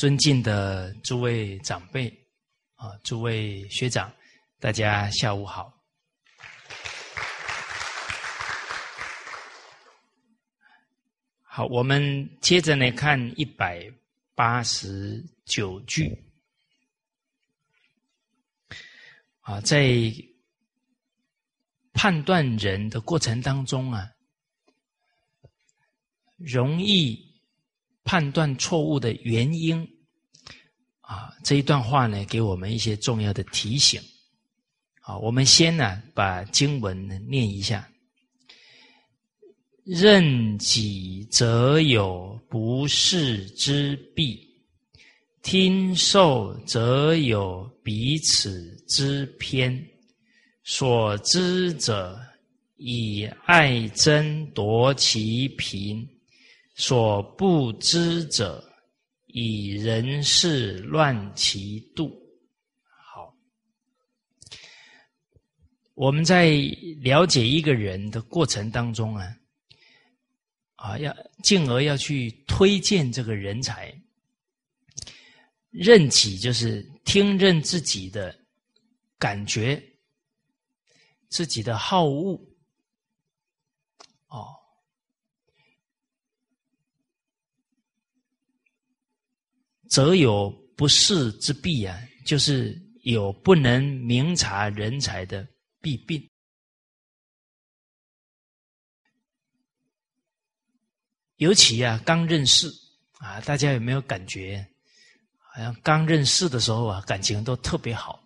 [0.00, 2.08] 尊敬的诸位长辈
[2.76, 4.10] 啊，诸位学长，
[4.58, 5.70] 大家下午好。
[11.42, 13.92] 好，我们接着来看一百
[14.34, 16.18] 八十九句
[19.42, 20.10] 啊，在
[21.92, 24.10] 判断人的过程当中啊，
[26.38, 27.29] 容易。
[28.04, 29.80] 判断错误的原因，
[31.00, 34.00] 啊，这一段话呢，给我们一些重要的提醒。
[35.00, 37.88] 好，我们先呢，把经文念一下：
[39.84, 44.38] 任己则有不是之弊，
[45.42, 49.86] 听受则有彼此之偏。
[50.62, 52.20] 所知者
[52.76, 56.06] 以爱争夺其平。
[56.80, 58.64] 所不知者，
[59.26, 62.10] 以人事乱其度。
[62.86, 63.36] 好，
[65.92, 66.52] 我们在
[67.02, 69.36] 了解一个人的过程当中啊，
[70.76, 73.94] 啊，要进而要去推荐这个人才，
[75.68, 78.34] 任己就是听任自己的
[79.18, 79.78] 感觉，
[81.28, 82.40] 自己的好恶，
[84.28, 84.56] 哦。
[89.90, 95.44] 则有不世之弊啊，就是有不能明察人才的
[95.80, 96.30] 弊病。
[101.38, 102.70] 尤其啊，刚认识
[103.18, 104.64] 啊，大家有没有感觉？
[105.38, 108.22] 好像刚认识的时候啊，感情都特别好。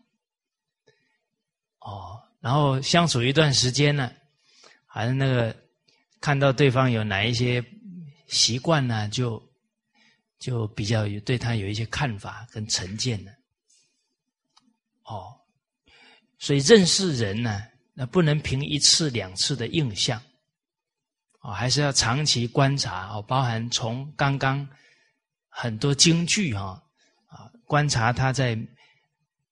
[1.79, 4.13] 哦，然后相处一段时间呢，
[4.85, 5.57] 好像那个
[6.21, 7.65] 看到对方有哪一些
[8.27, 9.43] 习惯呢，就。
[10.45, 13.33] 就比较有对他有一些看法跟成见了，
[15.05, 15.41] 哦，
[16.39, 17.63] 所以认识人呢，
[17.95, 20.21] 那不能凭一次两次的印象，
[21.41, 24.69] 哦，还是要长期观察哦，包含从刚刚
[25.49, 26.85] 很多京剧哈
[27.29, 28.55] 啊，观察他在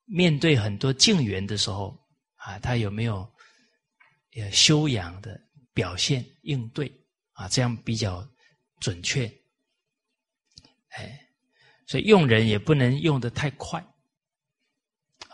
[0.04, 1.98] 面对很多境缘的时候
[2.36, 3.26] 啊，他有没有
[4.52, 5.40] 修养的
[5.72, 6.92] 表现应对
[7.32, 8.28] 啊，这样比较
[8.78, 9.32] 准确。
[10.92, 11.26] 哎，
[11.86, 13.82] 所以用人也不能用的太快，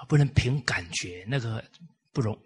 [0.09, 1.65] 不能凭感觉，那个
[2.13, 2.41] 不容，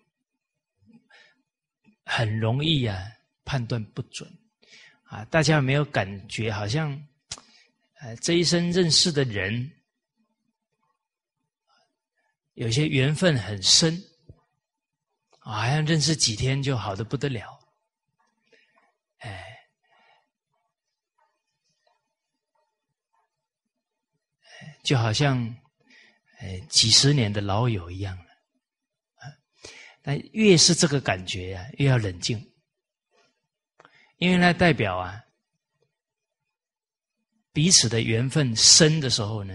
[2.04, 2.98] 很容易啊
[3.44, 4.30] 判断不准，
[5.04, 6.90] 啊，大家有没有感觉好像，
[8.00, 9.70] 呃，这一生认识的人，
[12.54, 13.94] 有些缘分很深，
[15.40, 17.60] 啊，好像认识几天就好的不得了，
[19.18, 19.50] 哎。
[24.82, 25.38] 就好像，
[26.40, 28.24] 呃，几十年的老友一样了，
[29.16, 29.30] 啊，
[30.02, 32.52] 但越是这个感觉呀，越要冷静，
[34.18, 35.22] 因为那代表啊，
[37.52, 39.54] 彼此的缘分深的时候呢，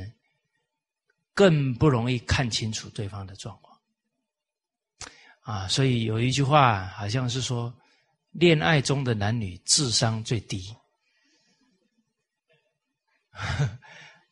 [1.34, 3.80] 更不容易看清楚对方的状况，
[5.42, 7.74] 啊，所以有一句话好像是说，
[8.32, 10.74] 恋爱中的男女智商最低。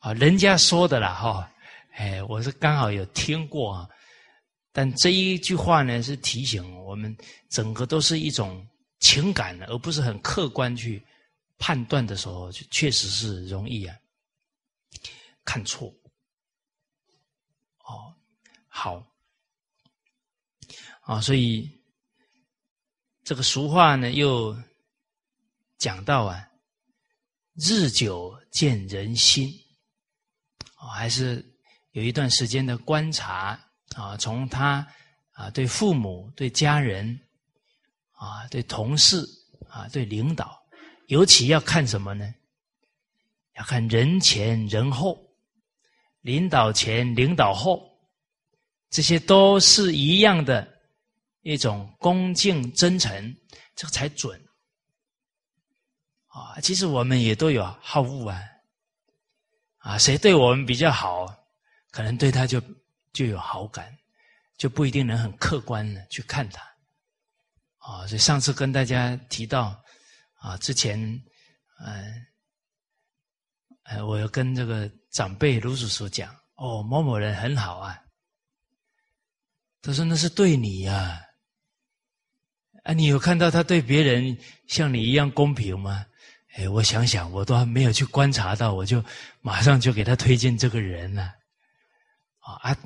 [0.05, 1.51] 啊，人家说的啦，哈，
[1.93, 3.89] 哎，我是刚好有听过啊，
[4.71, 7.17] 但这一句话呢，是提醒我们，
[7.49, 8.63] 整个都是一种
[8.99, 11.03] 情感，而不是很客观去
[11.57, 13.97] 判断的时候，确实是容易啊
[15.43, 15.91] 看错。
[17.79, 18.13] 哦，
[18.67, 19.03] 好，
[21.01, 21.67] 啊，所以
[23.23, 24.55] 这个俗话呢，又
[25.79, 26.47] 讲到啊，
[27.55, 29.51] 日久见人心。
[30.87, 31.43] 还是
[31.91, 33.59] 有一段时间的观察
[33.95, 34.85] 啊，从他
[35.31, 37.19] 啊对父母、对家人
[38.11, 39.25] 啊、对同事
[39.69, 40.57] 啊、对领导，
[41.07, 42.33] 尤其要看什么呢？
[43.55, 45.17] 要看人前人后，
[46.21, 47.89] 领导前领导后，
[48.89, 50.67] 这些都是一样的
[51.41, 53.35] 一种恭敬真诚，
[53.75, 54.37] 这个才准
[56.27, 56.59] 啊。
[56.61, 58.41] 其实我们也都有好恶啊。
[59.85, 61.27] 啊，谁对我们比较好，
[61.91, 62.59] 可能对他就
[63.13, 63.95] 就有好感，
[64.57, 66.59] 就不一定能很客观的去看他。
[67.77, 69.79] 啊，所以上次跟大家提到，
[70.39, 70.99] 啊，之前，
[71.85, 72.25] 嗯，
[73.83, 78.01] 呃，我要跟这个长辈卢叔叔讲，哦，某某人很好啊。
[79.83, 81.21] 他说那是对你呀，
[82.85, 84.35] 啊，你有看到他对别人
[84.67, 86.03] 像你一样公平吗？
[86.57, 89.03] 哎，我想想，我都还没有去观察到，我就
[89.41, 91.33] 马上就给他推荐这个人了。
[92.39, 92.77] 啊！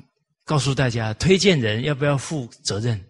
[0.44, 3.00] 告诉大家，推荐人要不要负责任？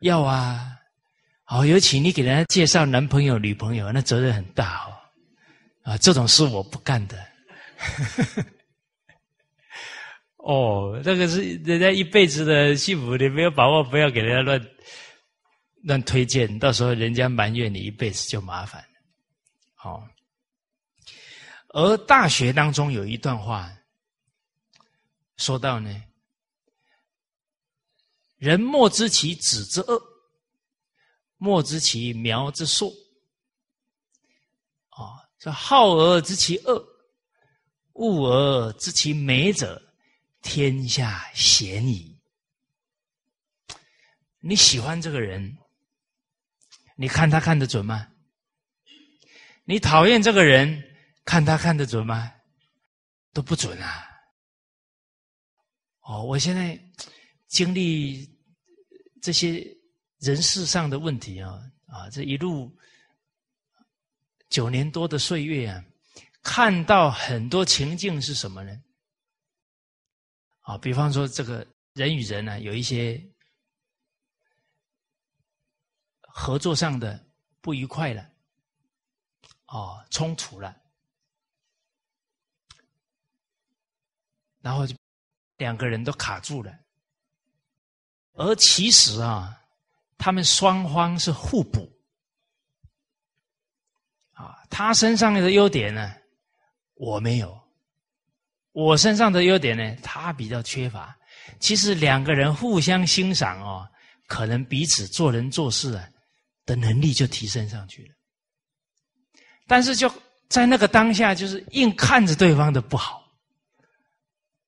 [0.00, 0.76] 要啊！
[1.44, 4.96] 好，尤其你给人家介绍男朋友、女朋友，那责任很大哦。
[5.84, 7.16] 啊，这种事我不干的。
[10.38, 14.60] 哦，那个是人家一辈子的幸福，你没有把握，不要给人家乱
[15.84, 18.84] 乱推荐，到时候人家埋怨你一辈子就麻烦。
[19.86, 20.04] 好，
[21.68, 23.72] 而大学当中有一段话。
[25.36, 26.02] 说到呢，
[28.36, 30.02] 人莫知其子之恶，
[31.36, 32.90] 莫知其苗之硕。
[34.88, 36.84] 啊，这好而知其恶，
[37.92, 39.80] 恶而知其美者，
[40.42, 42.18] 天下鲜矣。
[44.40, 45.56] 你喜欢这个人，
[46.96, 48.08] 你看他看得准吗？
[49.68, 50.80] 你讨厌这个人，
[51.24, 52.32] 看他看得准吗？
[53.32, 54.06] 都不准啊。
[56.02, 56.80] 哦，我现在
[57.48, 58.24] 经历
[59.20, 59.66] 这些
[60.20, 62.72] 人事上的问题啊，啊，这一路
[64.48, 65.84] 九年多的岁月啊，
[66.42, 68.72] 看到很多情境是什么呢？
[70.60, 73.20] 啊，比方说这个人与人呢，有一些
[76.20, 77.28] 合作上的
[77.60, 78.30] 不愉快了，
[79.66, 80.76] 哦，冲突了，
[84.60, 84.94] 然后就。
[85.58, 86.70] 两个人都卡住了，
[88.32, 89.58] 而其实啊，
[90.18, 91.90] 他们双方是互补
[94.32, 94.62] 啊。
[94.68, 96.14] 他身上的优点呢，
[96.92, 97.48] 我没有；
[98.72, 101.16] 我身上的优点呢，他比较缺乏。
[101.58, 103.88] 其实两个人互相欣赏哦，
[104.26, 106.06] 可能彼此做人做事啊
[106.66, 108.14] 的能力就提升上去了。
[109.66, 110.12] 但是就
[110.48, 113.28] 在那个当下，就是硬看着对方的不好，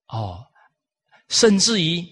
[0.07, 0.45] 哦。
[1.29, 2.03] 甚至于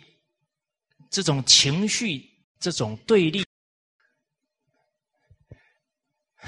[1.10, 2.24] 这种情绪、
[2.60, 3.44] 这种对立，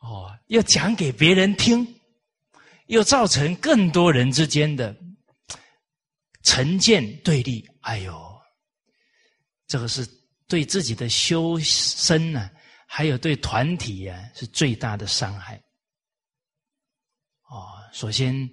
[0.00, 2.00] 哦，要讲给别人听，
[2.86, 4.92] 又造成更多人之间的
[6.42, 7.64] 成见对立。
[7.82, 8.42] 哎呦，
[9.68, 10.04] 这个是
[10.48, 12.50] 对自己的修身呢，
[12.94, 15.60] 还有对团体啊，是最大的伤害。
[17.48, 18.48] 哦，首先。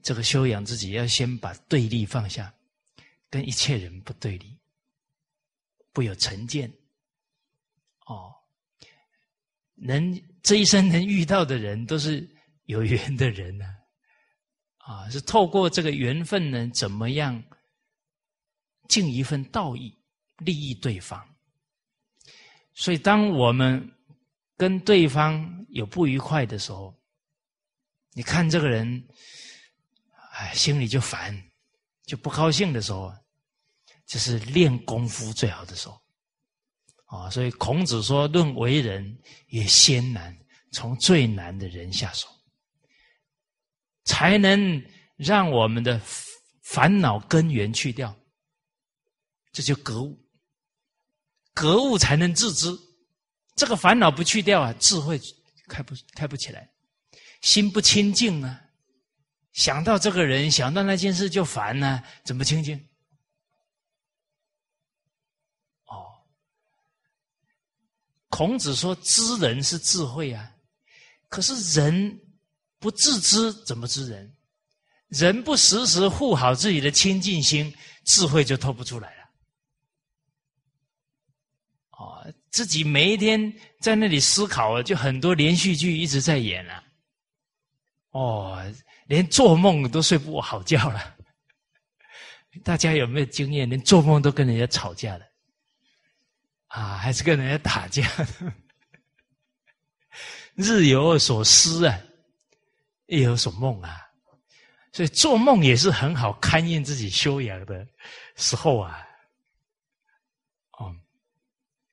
[0.00, 2.54] 这个修养自己，要先把对立放下，
[3.28, 4.56] 跟一切人不对立，
[5.92, 6.72] 不有成见。
[8.06, 8.32] 哦，
[9.74, 12.24] 能这一生能遇到的人，都是
[12.66, 13.64] 有缘的人呢。
[14.76, 17.42] 啊，是透过这个缘分呢，怎么样
[18.88, 19.92] 尽一份道义，
[20.36, 21.31] 利益对方。
[22.74, 23.92] 所以，当我们
[24.56, 26.94] 跟对方有不愉快的时候，
[28.12, 29.06] 你看这个人。
[30.34, 31.38] 哎，心里就烦，
[32.06, 33.12] 就不高兴的时候，
[34.06, 36.00] 就是练功夫最好的时候。
[37.04, 40.34] 啊，所以孔子说：“论为人，也先难，
[40.72, 42.26] 从最难的人下手，
[44.04, 44.82] 才能
[45.16, 46.00] 让我们的
[46.62, 48.18] 烦恼根源去掉。
[49.52, 50.18] 这就格物，
[51.52, 52.68] 格物才能自知。
[53.54, 55.20] 这个烦恼不去掉啊，智慧
[55.68, 56.70] 开不开不起来，
[57.40, 58.60] 心不清净啊。”
[59.52, 62.74] 想到这个人，想到那件事就烦呢，怎么清净？
[65.84, 66.24] 哦，
[68.30, 70.50] 孔子说知人是智慧啊，
[71.28, 72.18] 可是人
[72.78, 74.34] 不自知怎么知人？
[75.08, 77.70] 人不时时护好自己的清净心，
[78.04, 79.22] 智慧就透不出来了。
[81.90, 86.84] 哦，自己每一天在那里思考，就很多连续剧一直在演了。
[88.10, 88.72] 哦。
[89.08, 91.16] 连做梦都睡不好觉了，
[92.64, 93.68] 大家有没有经验？
[93.68, 95.26] 连做梦都跟人家吵架了，
[96.68, 98.08] 啊，还是跟人家打架？
[100.54, 101.98] 日有所思啊，
[103.06, 104.00] 夜有所梦啊，
[104.92, 107.86] 所以做梦也是很好勘验自己修养的
[108.36, 109.06] 时候啊。
[110.78, 110.94] 哦，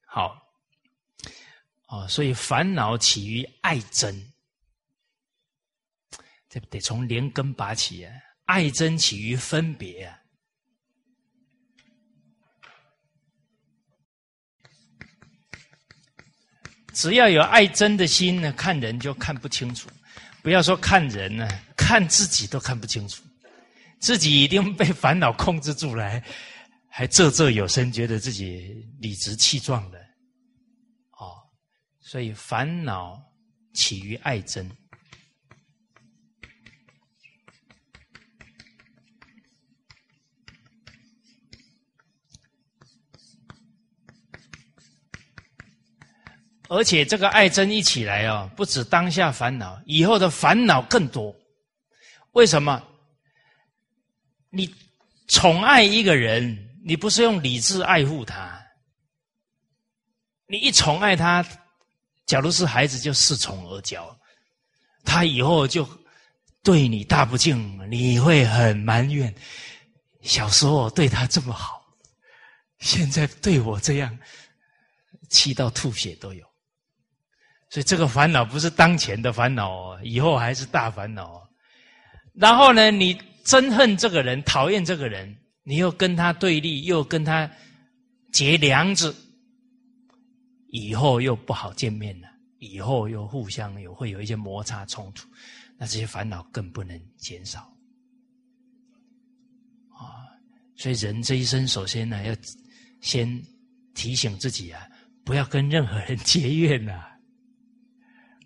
[0.06, 0.49] 好，
[1.90, 4.16] 哦，所以烦恼起于爱憎。
[6.48, 8.14] 这得从连根拔起啊！
[8.46, 10.20] 爱憎起于分别啊！
[16.94, 19.90] 只要有爱憎的心呢，看人就看不清楚。
[20.42, 23.24] 不要说看人呢，看自己都看不清楚。
[24.00, 26.22] 自己已经被烦恼控制住了，
[26.88, 29.99] 还仄仄有声，觉得自己理直气壮的。
[32.10, 33.22] 所以烦恼
[33.72, 34.68] 起于爱憎。
[46.68, 51.36] 而且这个爱憎一起来哦，不止当下烦恼，以后的烦恼更多。
[52.32, 52.84] 为什么？
[54.50, 54.74] 你
[55.28, 58.66] 宠爱一个人，你不是用理智爱护他，
[60.48, 61.46] 你一宠爱他，
[62.30, 64.08] 假如是孩子，就恃宠而骄，
[65.04, 65.84] 他以后就
[66.62, 67.58] 对你大不敬，
[67.90, 69.34] 你会很埋怨。
[70.22, 71.84] 小时候对他这么好，
[72.78, 74.16] 现在对我这样，
[75.32, 76.46] 气到吐血都有。
[77.68, 81.42] 所以这个烦恼不是当前的烦恼哦，以后还是大烦恼哦。
[82.36, 87.50] 然后呢，你憎恨这个人，讨厌这个人，你又跟他对立，又跟他
[88.32, 89.16] 结梁子，
[90.72, 92.28] 以后又不好见面了，
[92.60, 95.28] 以后又互相有会有一些摩擦冲突，
[95.78, 97.62] 那这些烦恼更不能减少。
[99.90, 100.28] 啊，
[100.76, 102.36] 所以人这一生首先呢，要
[103.02, 103.42] 先
[103.94, 104.88] 提醒自己啊，
[105.24, 107.06] 不要跟任何人结怨呐。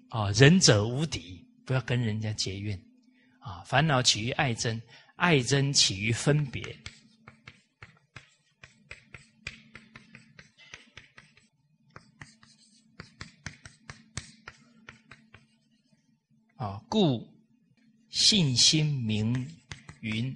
[0.09, 2.79] 啊，仁者无敌，不要跟人家结怨。
[3.39, 4.79] 啊，烦恼起于爱憎，
[5.15, 6.63] 爱憎起于分别。
[16.63, 17.29] 啊，故
[18.07, 19.53] 信心明
[19.99, 20.33] 云，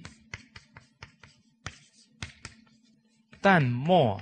[3.40, 4.20] 淡漠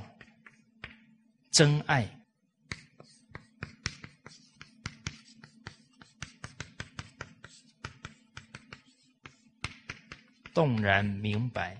[1.51, 2.09] 真爱。
[10.55, 11.77] 动然明白，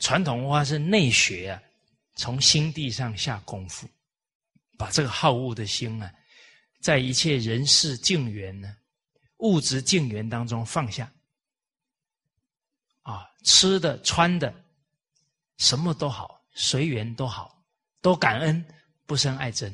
[0.00, 1.62] 传统文化是内学啊，
[2.22, 3.84] 从心地上下功夫，
[4.78, 6.14] 把这个好恶的心啊，
[6.80, 8.76] 在一切人事境缘呢，
[9.38, 11.12] 物质境缘当中放下，
[13.00, 14.54] 啊，吃的穿的，
[15.58, 17.60] 什么都好，随缘都好，
[18.00, 18.64] 都感恩，
[19.04, 19.68] 不生爱憎。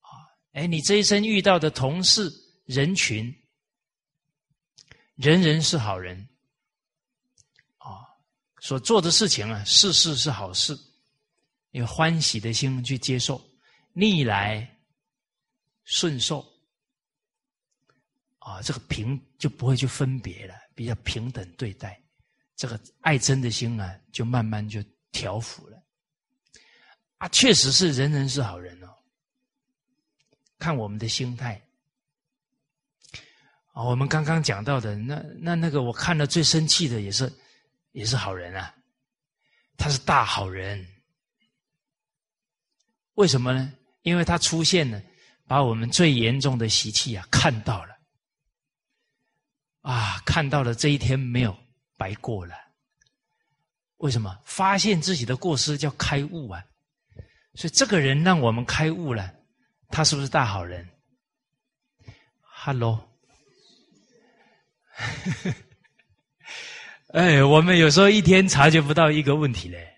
[0.00, 2.32] 啊哎，你这一生遇到的同事
[2.64, 3.30] 人群，
[5.16, 6.26] 人人是好人，
[8.60, 10.78] 所做的事情啊，事事是好事，
[11.70, 13.40] 有欢喜的心去接受，
[13.92, 14.68] 逆来
[15.84, 16.44] 顺受，
[18.38, 22.02] 啊，这个平就不会去分别了，比较平等对待，
[22.56, 25.82] 这个爱憎的心啊，就慢慢就调伏了，
[27.18, 28.88] 啊，确实是人人是好人哦。
[30.58, 31.62] 看我们的心态。
[33.72, 37.32] 啊，我们刚刚讲到的那那那个，我看了最生气的也是
[37.98, 38.72] 也是好人啊，
[39.76, 40.86] 他是大好人。
[43.14, 43.72] 为什么呢？
[44.02, 45.02] 因为他出现了，
[45.48, 47.98] 把我们最严重的习气啊看到了，
[49.80, 51.58] 啊，看到了这一天没有
[51.96, 52.54] 白过了。
[53.96, 54.40] 为什么？
[54.44, 56.64] 发现自己的过失叫开悟啊，
[57.54, 59.34] 所以这个人让我们开悟了。
[59.88, 60.88] 他是不是大好人
[62.42, 63.10] ？Hello，
[67.08, 69.88] 哎，我们有时候一天察觉不到一个问题嘞。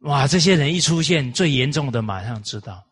[0.00, 2.86] 哇，这些人一出现，最严重的马上知道，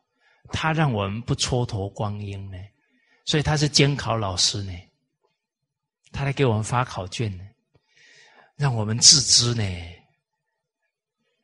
[0.50, 2.56] 他让我们不蹉跎光阴呢。
[3.26, 4.72] 所以他是监考老师呢，
[6.10, 7.44] 他来给我们发考卷呢，
[8.56, 9.62] 让我们自知呢，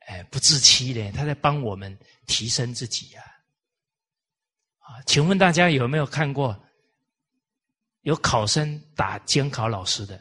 [0.07, 1.95] 哎，不自欺呢，他在帮我们
[2.25, 3.21] 提升自己呀。
[4.79, 6.59] 啊，请问大家有没有看过
[8.01, 10.19] 有考生打监考老师的？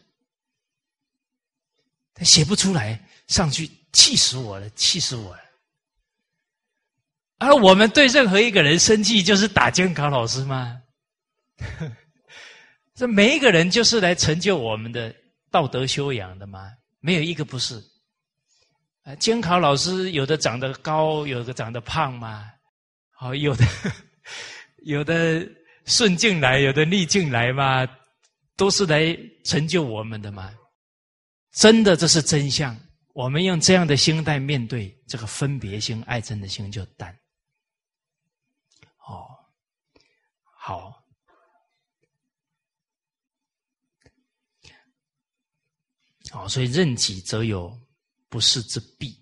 [2.14, 5.42] 他写不出来，上去气死我了，气死我了！
[7.38, 10.80] 而我们对任何一个人生气，就是打监考老师吗？
[12.94, 15.14] 这每一个人就是来成就我们的
[15.50, 16.70] 道德修养的吗？
[17.00, 17.82] 没有一个不是。
[19.02, 22.50] 啊，监考老师有的长得高，有的长得胖吗？
[23.10, 23.64] 好，有的。
[24.84, 25.48] 有的
[25.86, 27.86] 顺境来，有的逆境来嘛，
[28.56, 30.52] 都是来成就我们的嘛。
[31.52, 32.76] 真的，这是真相。
[33.12, 37.16] 我们用这样的心态面对这个分别心、爱憎的心，就淡。
[39.06, 39.28] 哦，
[40.42, 41.04] 好，
[46.30, 47.78] 好，所以任己则有
[48.30, 49.14] 不是之弊，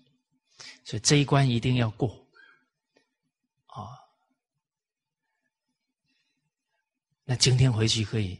[0.85, 2.17] 所以这一关一定要过。
[3.65, 3.99] 啊
[7.23, 8.37] 那今天回去可以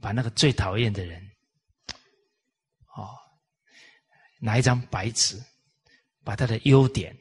[0.00, 1.27] 把那个最讨厌的人
[4.38, 5.42] 拿一张白纸，
[6.24, 7.16] 把他的优点，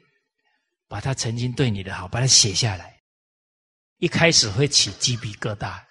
[0.87, 2.95] 把他曾经对你的好，把它写下来。
[3.97, 5.83] 一开始会起鸡皮疙瘩，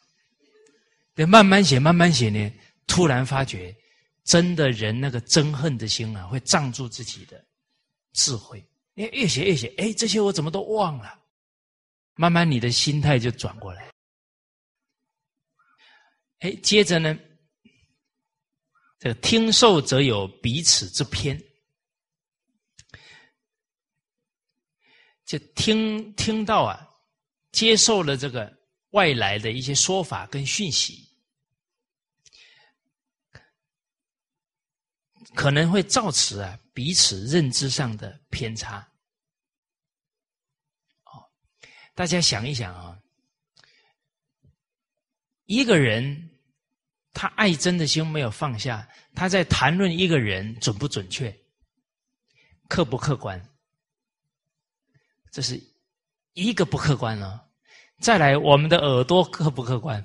[1.15, 2.53] 对，慢慢写，慢慢写呢，
[2.87, 3.75] 突然发觉，
[4.23, 7.45] 真的人那个憎恨的心啊，会障住自己的
[8.13, 8.65] 智慧。
[8.95, 11.21] 你越写越写，哎，这些我怎么都忘了？
[12.15, 13.91] 慢慢你的心态就转过来。
[16.39, 17.19] 哎，接着呢，
[19.07, 21.41] 这个听受则有彼此之偏，
[25.25, 26.91] 就听听到啊。
[27.53, 28.53] 接受了这个
[28.91, 31.09] 外来的一些说法跟讯息，
[35.37, 38.81] 可能会造此啊彼此认知上的偏差。
[41.05, 41.31] 哦，
[41.95, 43.01] 大家想一想啊，
[45.45, 46.36] 一个人
[47.19, 51.35] 他爱真的心没有放下，他在谈论一个人准不准确、
[52.69, 53.43] 客不客观，
[55.31, 55.59] 这是
[56.35, 57.51] 一个不客观了。
[58.01, 60.05] 再来，我们的耳朵客不客观？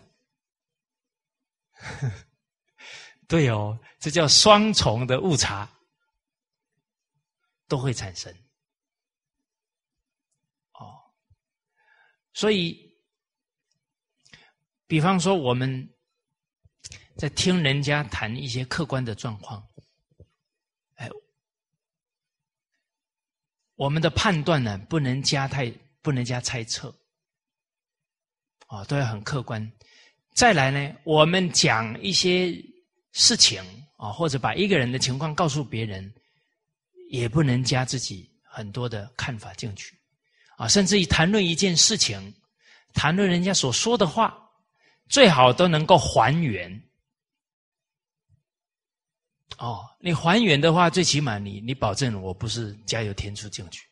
[3.27, 5.69] 对哦，这叫双重的误差，
[7.67, 8.33] 都会产生。
[10.71, 10.95] 哦，
[12.33, 12.95] 所以，
[14.87, 15.93] 比方说我们
[17.21, 19.63] 在听人家谈一些客观的状况，
[20.95, 21.07] 哎，
[23.75, 26.91] 我们的判断呢，不能加太，不能加猜测。
[28.65, 29.71] 啊，都要很客观。
[30.33, 32.51] 再来呢，我们讲一些
[33.11, 33.61] 事情
[33.97, 36.11] 啊，或者把一个人的情况告诉别人，
[37.11, 39.95] 也不能加自己很多的看法进去。
[40.57, 42.33] 啊，甚至于谈论一件事情，
[42.95, 44.35] 谈论人家所说的话，
[45.07, 46.83] 最好都能够还原。
[49.61, 53.87] 哦，你还原的话，最起码你你保证我不是加油添醋进去。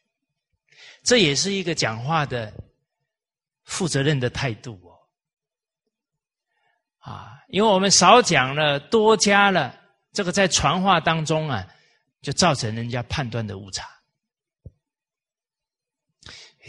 [1.04, 2.54] 这也是一个讲话的。
[3.66, 4.98] 负责任的态度哦，
[7.12, 9.80] 啊，因为我们少讲了，多加了，
[10.12, 11.68] 这个在传话当中啊，
[12.20, 13.88] 就造成人家判断的误差。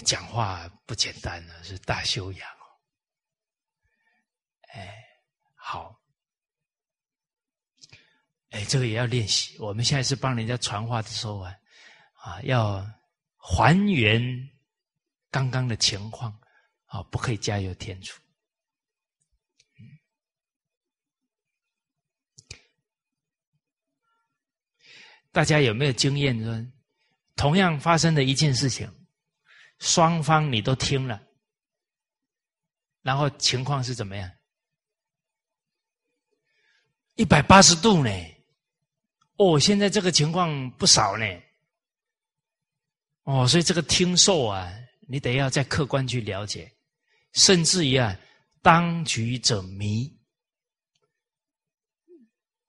[0.05, 2.67] 讲话不简单呢，是大修养哦。
[4.75, 4.95] 哎，
[5.55, 5.99] 好，
[8.51, 9.59] 哎，这个也要练习。
[9.59, 11.55] 我们现在是帮人家传话的时候啊，
[12.15, 12.87] 啊，要
[13.37, 14.23] 还原
[15.31, 16.39] 刚刚的情况。
[16.91, 18.21] 啊，不可以加油添醋。
[25.31, 26.37] 大家有没有经验？
[26.43, 26.67] 说
[27.37, 28.93] 同样发生的一件事情，
[29.79, 31.23] 双方你都听了，
[33.03, 34.29] 然后情况是怎么样？
[37.15, 38.11] 一百八十度呢？
[39.40, 41.24] 哦，现在这个情况不少呢。
[43.22, 44.70] 哦，所以这个听受啊，
[45.09, 46.70] 你得要再客观去了解。
[47.33, 48.14] 甚至于啊，
[48.61, 50.14] 当局者迷，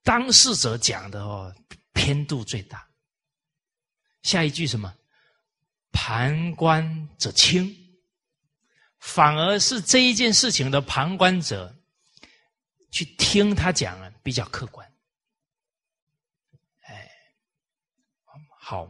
[0.01, 1.53] 当事者讲的哦，
[1.91, 2.87] 偏度最大。
[4.21, 4.95] 下一句什么？
[5.91, 7.75] 旁观者清，
[8.99, 11.75] 反而是这一件事情的旁观者
[12.91, 14.87] 去听他讲啊，比较客观。
[16.83, 17.11] 哎，
[18.71, 18.85] 好。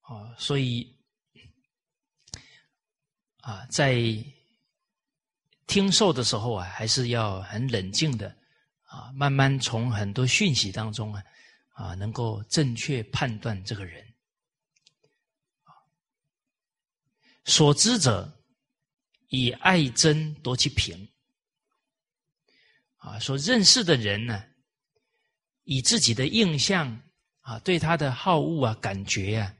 [0.00, 0.98] 啊，所以
[3.42, 3.94] 啊，在
[5.68, 8.36] 听受的时候啊，还是要很冷静的
[8.82, 11.22] 啊，慢慢从很多讯息当中啊
[11.74, 14.04] 啊，能够正确判断这个人。
[17.44, 18.44] 所知者
[19.28, 21.08] 以爱憎夺其平
[23.02, 24.44] 啊，所认识的人呢，
[25.64, 27.00] 以自己的印象
[27.40, 29.54] 啊，对他的好恶啊，感觉啊。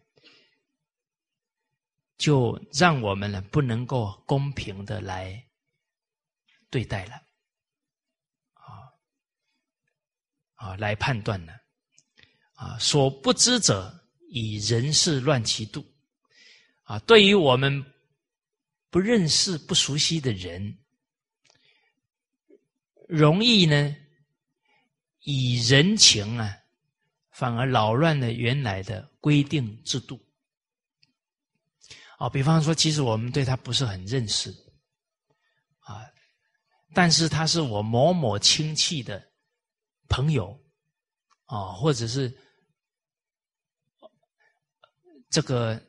[2.18, 5.44] 就让我们呢不能够公平的来
[6.70, 7.14] 对待了，
[8.52, 8.94] 啊
[10.54, 11.52] 啊来判断呢，
[12.54, 13.92] 啊所不知者
[14.30, 15.84] 以人事乱其度，
[16.84, 17.84] 啊对于我们
[18.88, 20.78] 不认识不熟悉的人，
[23.08, 23.96] 容易呢
[25.20, 26.58] 以人情啊，
[27.30, 30.20] 反而扰乱了原来的规定制度。
[32.18, 34.50] 啊，比方说，其实我们对他不是很认识，
[35.80, 36.06] 啊，
[36.94, 39.20] 但是他是我某某亲戚的
[40.08, 40.56] 朋友，
[41.46, 42.32] 啊，或者是
[45.30, 45.82] 这个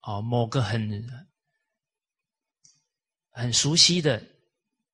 [0.00, 1.06] 啊某个很
[3.30, 4.20] 很熟悉的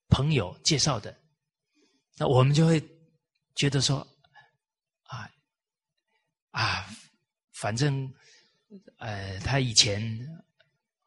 [0.09, 1.19] 朋友介绍的，
[2.17, 2.83] 那我们就会
[3.55, 4.07] 觉得说，
[5.05, 5.31] 啊
[6.51, 6.87] 啊，
[7.53, 8.13] 反正
[8.99, 10.03] 呃，他以前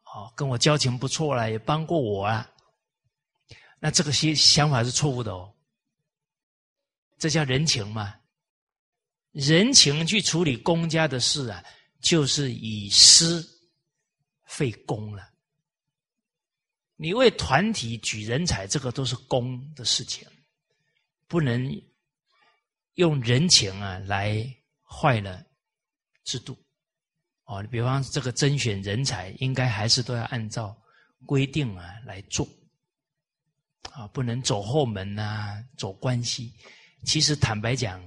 [0.04, 2.50] 哦跟我交情不错了，也帮过我啊。
[3.78, 5.52] 那这个些想法是错误的哦。
[7.18, 8.14] 这叫人情嘛？
[9.32, 11.62] 人情去处理公家的事啊，
[12.00, 13.46] 就是以私
[14.44, 15.30] 废公了。
[16.96, 20.26] 你为团体举人才，这个都是公的事情，
[21.26, 21.70] 不能
[22.94, 24.44] 用人情啊来
[24.82, 25.44] 坏了
[26.24, 26.56] 制度。
[27.44, 30.76] 哦，你比方这个甄选人才，应该还是都要按照
[31.24, 32.46] 规定啊来做，
[33.92, 36.52] 啊，不能走后门呐，走关系。
[37.04, 38.02] 其实坦白讲，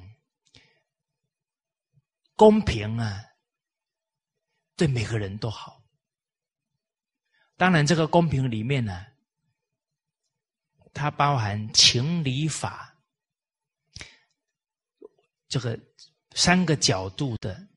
[2.36, 3.24] 公平啊，
[4.76, 5.82] 对每个人都好。
[7.56, 9.06] 当然，这个公平里面呢，
[10.94, 12.89] 它包含情理法
[15.50, 15.78] 这个
[16.32, 17.68] 三个角度的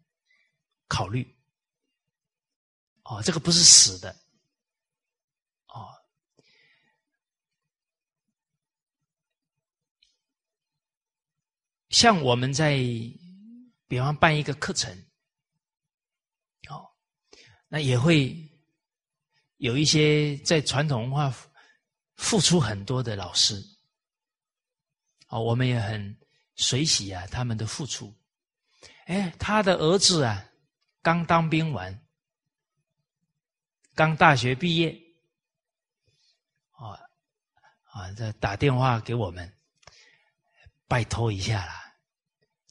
[0.87, 1.27] 考虑。
[3.03, 4.15] 哦，这个不是死的。
[5.67, 5.99] 哦
[11.89, 12.79] 像我们在，
[13.87, 14.91] 比方办一个课程，
[16.71, 16.89] 哦，
[17.69, 18.35] 那也会
[19.59, 21.31] 有一些在传统文化
[22.17, 23.63] 付出很多的老师，
[25.29, 26.19] 哦，我们也很
[26.63, 28.15] 随喜啊他们的付出。
[29.07, 30.43] 哎，他的儿子啊，
[31.03, 32.01] 刚当兵完，
[33.95, 34.97] 刚大学毕业，
[36.71, 36.95] 啊
[37.93, 39.53] 啊，这打电话给我们，
[40.87, 41.81] 拜托一下啦。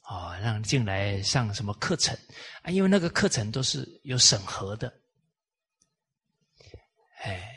[0.08, 2.16] 哦，让进来上什么课程
[2.62, 2.70] 啊？
[2.70, 4.92] 因为那个课程都是有审核的。
[7.22, 7.56] 哎，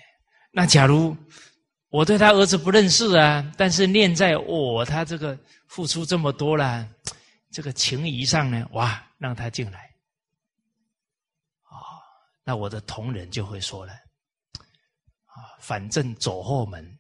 [0.52, 1.16] 那假如
[1.90, 6.88] 我对他儿子不认识啊，但是念在我他这个付出这么多了，
[7.52, 9.94] 这个情谊上呢，哇，让他进来。
[11.64, 12.02] 啊，
[12.44, 13.94] 那我的同仁就会说了，
[15.26, 17.00] 啊，反正走后门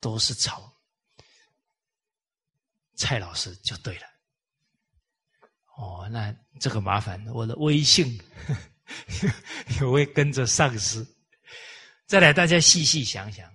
[0.00, 0.72] 都是草。
[2.96, 4.06] 蔡老师就对了，
[5.76, 8.20] 哦，那这个麻烦，我的微信
[9.80, 11.06] 也会跟着丧失。
[12.06, 13.48] 再来，大家细细想想，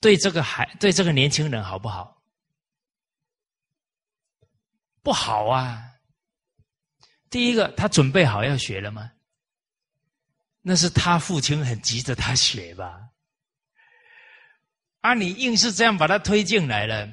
[0.00, 2.22] 对这个孩，对这个年轻人好不好？
[5.02, 5.82] 不好啊！
[7.30, 9.10] 第一个，他准备好要学了吗？
[10.60, 13.08] 那是他父亲很急着他学吧。
[15.00, 15.14] 啊！
[15.14, 17.08] 你硬是这样把他推进来了，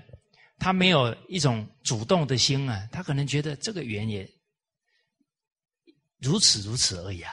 [0.59, 4.29] 他没有一种主动的心啊，他可能觉得这个缘也
[6.19, 7.31] 如此如此而已啊。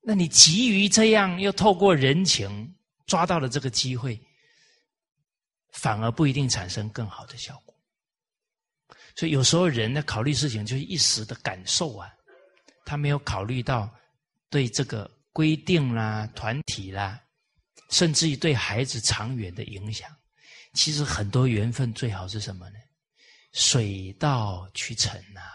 [0.00, 2.74] 那你急于这样，又透过人情
[3.06, 4.20] 抓到了这个机会，
[5.72, 7.74] 反而不一定产生更好的效果。
[9.14, 12.10] 所以有时候人呢，考虑事情就是一时的感受啊，
[12.84, 13.88] 他没有考虑到
[14.48, 17.20] 对这个规定啦、团体啦。
[17.90, 20.10] 甚至于对孩子长远的影响，
[20.72, 22.78] 其实很多缘分最好是什么呢？
[23.52, 25.52] 水到渠成啊，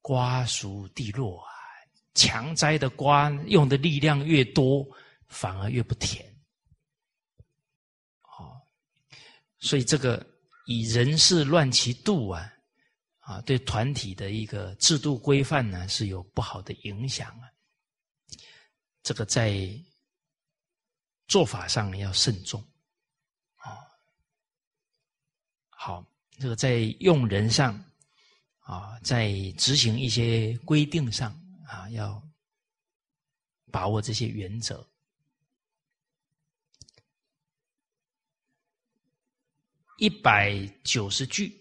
[0.00, 1.52] 瓜熟蒂落啊。
[2.14, 4.84] 强摘的瓜用的力量越多，
[5.28, 6.26] 反而越不甜。
[8.22, 8.58] 哦，
[9.60, 10.24] 所以这个
[10.66, 12.52] 以人事乱其度啊，
[13.20, 17.48] 啊，对团体的一个制度规范呢是有不好的影响啊。
[19.02, 19.68] 这个在。
[21.28, 22.58] 做法上要慎重，
[23.56, 23.76] 啊，
[25.68, 26.02] 好，
[26.38, 27.78] 这个在用人上，
[28.60, 32.26] 啊，在执行一些规定上，啊，要
[33.70, 34.82] 把握这些原则。
[39.98, 41.52] 一百九十句，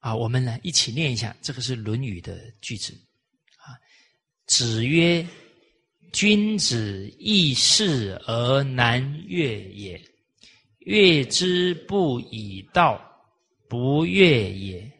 [0.00, 2.92] 啊，我们来一起念一下，这个是《论语》的句子
[3.58, 3.78] 啊。
[4.46, 5.24] 子曰
[6.12, 10.00] ：“君子易事而难悦也。
[10.80, 13.00] 悦之不以道，
[13.68, 14.92] 不悦也。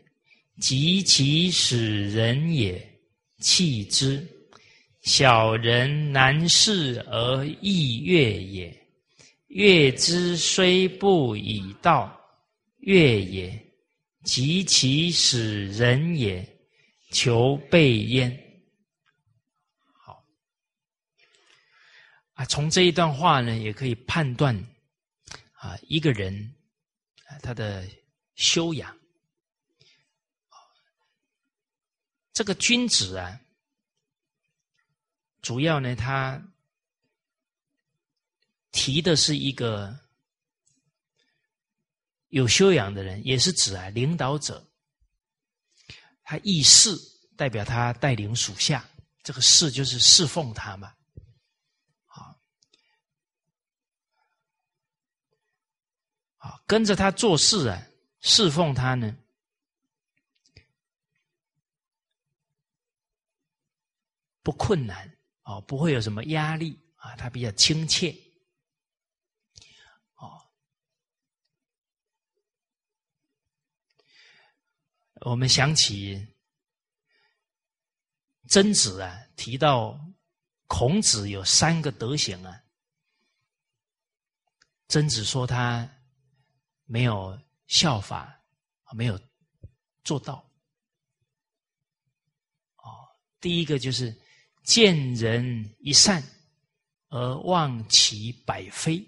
[0.60, 3.00] 及其使人也，
[3.40, 4.26] 弃之。
[5.06, 8.86] 小人难事而易悦也。
[9.46, 12.20] 悦之虽不以道，
[12.78, 13.64] 悦也。
[14.24, 16.44] 及其使人也，
[17.12, 18.28] 求备焉。”
[19.94, 20.20] 好
[22.34, 24.52] 啊，从这一段话呢，也可以判断
[25.52, 26.34] 啊，一个人
[27.28, 27.88] 啊他的
[28.34, 28.98] 修养。
[32.32, 33.40] 这个君子啊，
[35.46, 36.42] 主要呢，他
[38.72, 39.96] 提的是一个
[42.30, 44.68] 有修养的人，也是指啊领导者。
[46.24, 46.90] 他议事，
[47.36, 48.84] 代表他带领属下，
[49.22, 50.92] 这个事就是侍奉他嘛。
[52.06, 52.40] 好，
[56.38, 57.80] 好，跟着他做事啊，
[58.18, 59.16] 侍奉他呢。
[64.42, 65.15] 不困难
[65.46, 68.12] 哦，不会有什么压力啊，他比较亲切
[70.16, 70.42] 哦。
[75.20, 76.34] 我们想起
[78.48, 79.96] 曾子啊，提到
[80.66, 82.64] 孔子有三个德行啊，
[84.88, 85.88] 曾子说他
[86.86, 88.44] 没有效法，
[88.96, 89.16] 没有
[90.02, 90.50] 做到。
[92.78, 93.08] 哦，
[93.40, 94.25] 第一个就是。
[94.66, 96.20] 见人一善
[97.08, 98.98] 而忘其百非，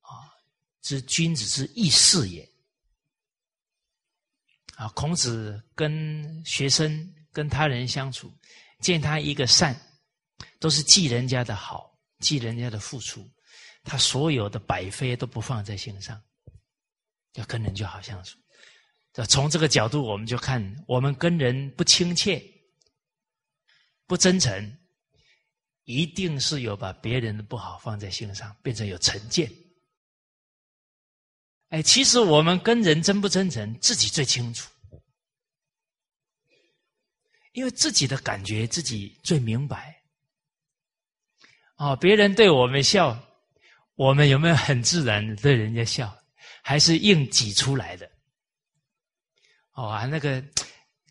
[0.00, 0.32] 啊，
[0.80, 2.48] 知君子之义事也。
[4.76, 8.32] 啊，孔子跟学生、跟他人相处，
[8.80, 9.78] 见他一个善，
[10.58, 13.30] 都是记人家的好，记人家的付出，
[13.84, 16.18] 他所有的百非都不放在心上，
[17.34, 18.38] 要跟人就好相处。
[19.28, 22.42] 从这个角度，我们就看，我们跟人不亲切。
[24.10, 24.76] 不真诚，
[25.84, 29.48] 一定是有把别人的不好放在心上，变成有成见。
[31.68, 34.68] 哎，其实我们跟人真不真诚，自己最清楚，
[37.52, 40.02] 因为自己的感觉自己最明白。
[41.76, 43.16] 哦，别人对我们笑，
[43.94, 46.12] 我们有没有很自然的对人家笑，
[46.64, 48.10] 还是硬挤出来的？
[49.74, 50.44] 哦啊，那个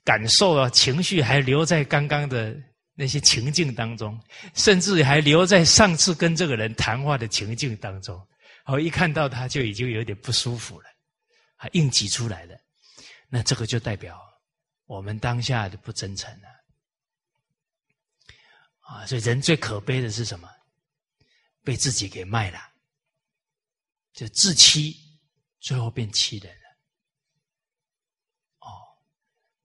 [0.04, 2.62] 感受啊，情绪还留在刚刚的。
[3.00, 4.22] 那些情境当中，
[4.56, 8.22] 甚至还留在上次跟这个人谈话的情境当中，
[8.66, 10.90] 哦，一看到他就已经有点不舒服了，
[11.56, 12.60] 还硬挤出来的，
[13.30, 14.20] 那这个就代表
[14.86, 16.48] 我们当下的不真诚了，
[18.82, 20.50] 啊，所以人最可悲的是什么？
[21.64, 22.60] 被自己给卖了，
[24.12, 24.94] 就自欺，
[25.62, 26.68] 最后变欺人了。
[28.60, 28.68] 哦，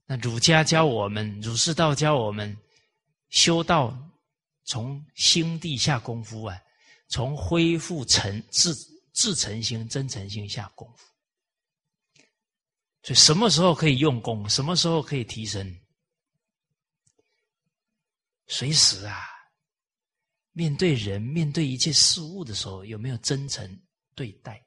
[0.07, 2.57] 那儒家教我们，儒释道教我们。
[3.35, 3.93] 修道
[4.63, 6.57] 从心地下功夫啊，
[7.09, 8.73] 从恢复诚自
[9.13, 11.05] 自诚心、真诚心下功夫。
[13.03, 14.49] 所以什么时候可以用功？
[14.49, 15.81] 什么时候可以提升？
[18.47, 19.21] 随时啊，
[20.53, 23.83] 面对人、面对一切事物的时候，有没有真诚
[24.15, 24.65] 对待？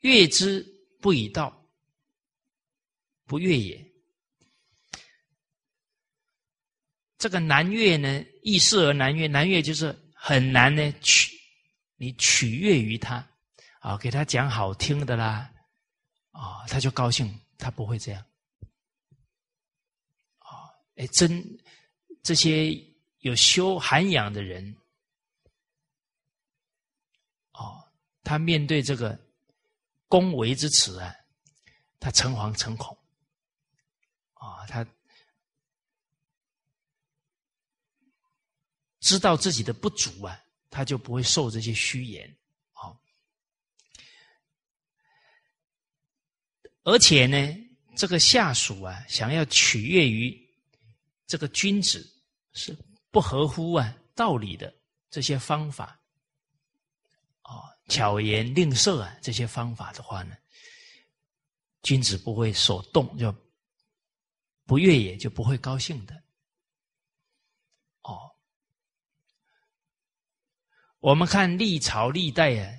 [0.00, 0.64] 悦之
[1.00, 1.66] 不以道，
[3.24, 3.84] 不悦也。
[7.18, 11.36] 这个难悦呢，易事而难悦，难悦就是很难呢取
[11.96, 13.28] 你取悦于他
[13.80, 15.52] 啊，给他讲好听的啦
[16.30, 18.24] 啊，他就高兴，他不会这样
[20.38, 20.70] 啊。
[20.94, 21.44] 哎，真
[22.22, 22.72] 这些
[23.18, 24.76] 有修涵养的人
[27.52, 27.82] 哦，
[28.22, 29.27] 他面对这个。
[30.08, 31.14] 恭维之词啊，
[32.00, 32.96] 他诚惶诚恐
[34.32, 34.86] 啊，他
[39.00, 42.36] 知道自己的不足啊，他就不会受这些虚言
[42.72, 42.96] 啊。
[46.84, 47.54] 而且呢，
[47.96, 50.36] 这个下属啊，想要取悦于
[51.26, 52.02] 这个君子，
[52.54, 52.74] 是
[53.10, 54.74] 不合乎啊道理的
[55.10, 56.00] 这些方法
[57.42, 57.77] 啊。
[57.88, 60.36] 巧言令色啊，这些方法的话呢，
[61.82, 63.34] 君子不会所动，就
[64.66, 66.14] 不悦也，就不会高兴的。
[68.02, 68.30] 哦，
[71.00, 72.70] 我们看历朝历代啊，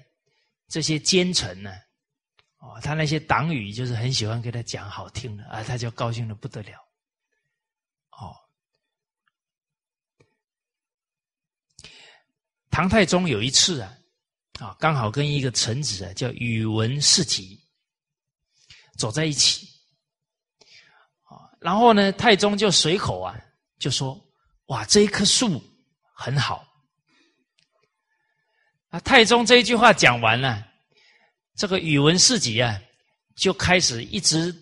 [0.68, 1.72] 这些奸臣呢，
[2.60, 6.80] 哦，他那些党羽就是很喜欢给他讲好听的啊，他就高兴的不得了。
[8.12, 8.36] 哦，
[12.70, 13.96] 唐太宗有一次啊。
[14.60, 17.58] 啊，刚好跟一个臣子啊，叫宇文士集
[18.98, 19.66] 走在一起，
[21.24, 23.34] 啊，然后呢，太宗就随口啊，
[23.80, 24.20] 就说
[24.68, 25.64] ：“哇，这一棵树
[26.14, 26.68] 很好。”
[28.92, 30.68] 啊，太宗这一句话讲完了，
[31.56, 32.82] 这个宇文士集啊，
[33.38, 34.54] 就开始一直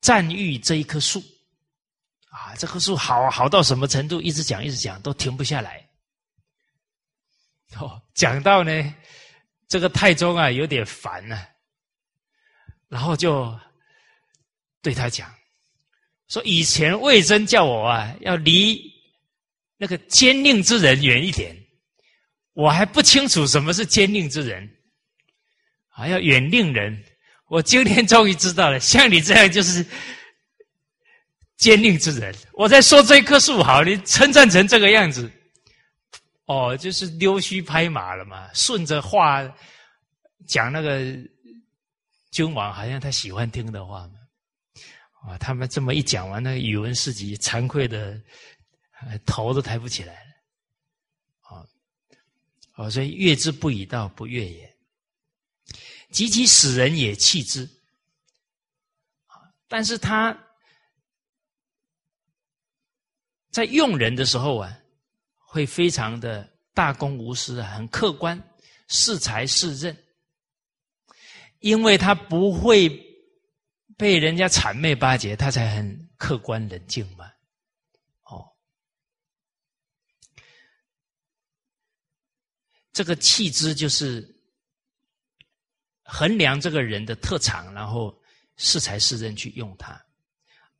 [0.00, 1.18] 赞誉这一棵树，
[2.30, 4.20] 啊，这棵树好好到什么程度？
[4.20, 5.84] 一直讲，一直讲，都停不下来。
[7.80, 8.94] 哦，讲到呢。
[9.68, 11.46] 这个太宗啊有点烦了，
[12.88, 13.54] 然后就
[14.80, 15.30] 对他讲
[16.28, 18.80] 说：“以前魏征叫我啊要离
[19.76, 21.54] 那个奸佞之人远一点，
[22.54, 24.66] 我还不清楚什么是奸佞之人，
[25.88, 27.04] 还要远令人。
[27.48, 29.84] 我今天终于知道了，像你这样就是
[31.56, 32.34] 奸佞之人。
[32.52, 35.30] 我在说这棵树好，你称赞成这个样子。”
[36.48, 39.42] 哦，就是溜须拍马了嘛，顺着话
[40.46, 41.14] 讲那个
[42.30, 44.14] 君王，好像他喜欢听的话嘛。
[45.26, 48.18] 啊，他们这么一讲完，那个宇文四级惭愧的
[49.26, 50.30] 头都抬不起来了。
[51.42, 51.66] 啊，
[52.76, 54.76] 哦，所以悦之不以道，不悦也。
[56.10, 57.64] 及其使人也弃之。
[59.26, 60.34] 啊，但是他
[63.50, 64.74] 在用人的时候啊。
[65.50, 68.38] 会非常的大公无私，很客观，
[68.86, 69.96] 是才是任，
[71.60, 72.86] 因为他不会
[73.96, 77.32] 被人家谄媚巴结，他才很客观冷静嘛。
[78.24, 78.46] 哦，
[82.92, 84.22] 这个气质就是
[86.02, 88.14] 衡量这个人的特长，然后
[88.56, 89.98] 是才是任去用他，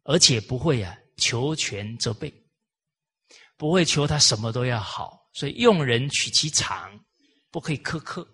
[0.02, 2.30] 而且不会啊求全责备。
[3.58, 6.88] 不会求他什么都要好，所以用人取其长，
[7.50, 8.26] 不可以苛刻，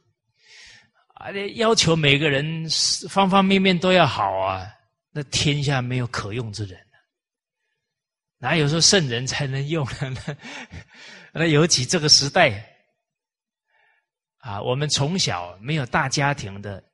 [1.15, 2.69] 而且要求每个人
[3.09, 4.71] 方方面面都要好啊，
[5.11, 6.79] 那天下没有可用之人
[8.37, 10.37] 哪有说圣人才能用呢？
[11.33, 12.63] 那尤其这个时代
[14.37, 16.85] 啊，我们从小没有大家庭的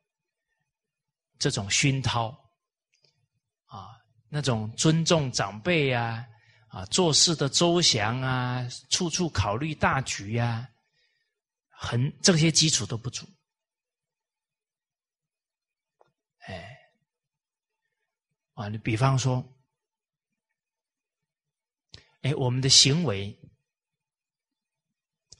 [1.37, 2.29] 这种熏陶
[3.65, 3.89] 啊，
[4.29, 6.25] 那种尊重长辈呀。
[6.71, 10.69] 啊，做事的周详啊，处处考虑大局呀，
[11.67, 13.27] 很这些基础都不足。
[16.47, 16.77] 哎，
[18.53, 19.45] 啊，你比方说，
[22.21, 23.37] 哎，我们的行为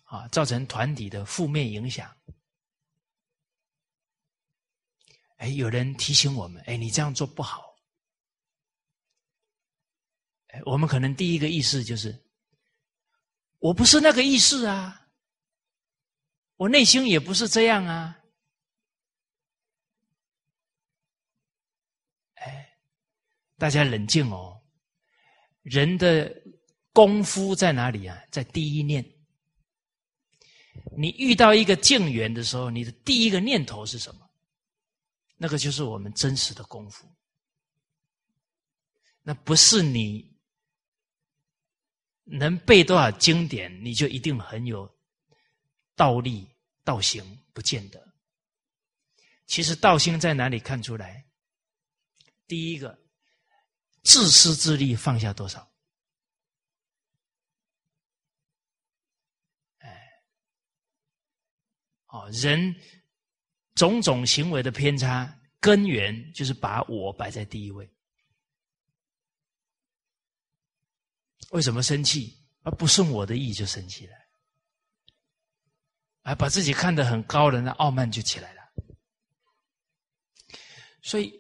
[0.04, 2.14] 啊，造成团体的负面影响。
[5.38, 7.71] 哎，有人提醒我们，哎，你这样做不好。
[10.66, 12.14] 我们可能第一个意识就是，
[13.60, 15.08] 我不是那个意识啊，
[16.58, 18.20] 我内心也不是这样啊。
[22.36, 22.70] 哎，
[23.58, 24.62] 大家冷静哦，
[25.62, 26.30] 人的
[26.92, 28.22] 功夫在哪里啊？
[28.30, 29.04] 在第一念。
[30.98, 34.30] 你遇到一个境缘的时候，你的第一个念头是什么？
[35.38, 37.10] 那个就是我们真实的功夫，
[39.24, 40.31] 那不是你。
[42.24, 44.90] 能背多少经典，你就一定很有
[45.96, 46.48] 道力
[46.84, 48.14] 道行，不见得。
[49.48, 51.26] 其实道心在哪里看出来？
[52.48, 52.98] 第一个，
[54.04, 55.70] 自私自利放下多少？
[59.80, 60.24] 哎，
[62.08, 62.74] 哦，人
[63.76, 67.90] 种种行为的偏差根源就是把我摆在第一位。
[71.50, 72.38] 为什么生气？
[72.64, 74.16] 而不顺我的意就生气了，
[76.22, 78.62] 啊，把自己看得很高的那傲慢就起来了。
[81.02, 81.34] 所以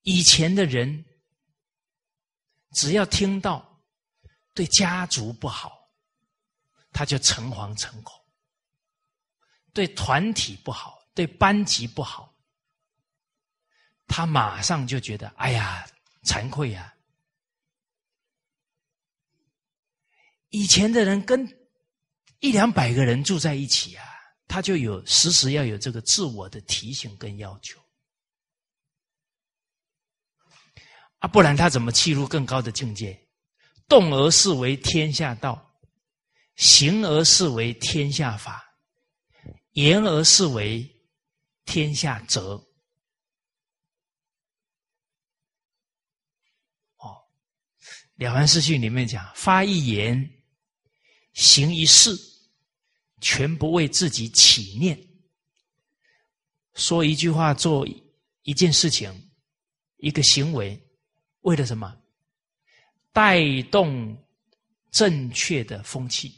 [0.00, 1.04] 以前的人，
[2.70, 3.78] 只要听到
[4.54, 5.90] 对家族不好，
[6.90, 8.18] 他就诚惶诚恐；
[9.74, 12.34] 对团体不好，对班级不好，
[14.06, 15.86] 他马上就觉得哎呀，
[16.24, 16.91] 惭愧呀。
[20.52, 21.48] 以前的人跟
[22.40, 24.04] 一两百个人住在一起啊，
[24.46, 27.80] 他就有时时要有这个自我的提醒跟要求
[31.20, 33.18] 啊，不然他怎么契入更高的境界？
[33.88, 35.74] 动而视为天下道，
[36.56, 38.62] 行而视为天下法，
[39.72, 40.86] 言而视为
[41.64, 42.56] 天下则。
[46.96, 47.16] 哦，
[48.22, 50.41] 《了凡四训》里面讲，发一言。
[51.32, 52.10] 行一事，
[53.20, 54.98] 全不为自己起念。
[56.74, 57.86] 说一句话，做
[58.42, 59.30] 一件事情，
[59.96, 60.80] 一个行为，
[61.40, 61.96] 为了什么？
[63.12, 64.16] 带动
[64.90, 66.34] 正确的风气，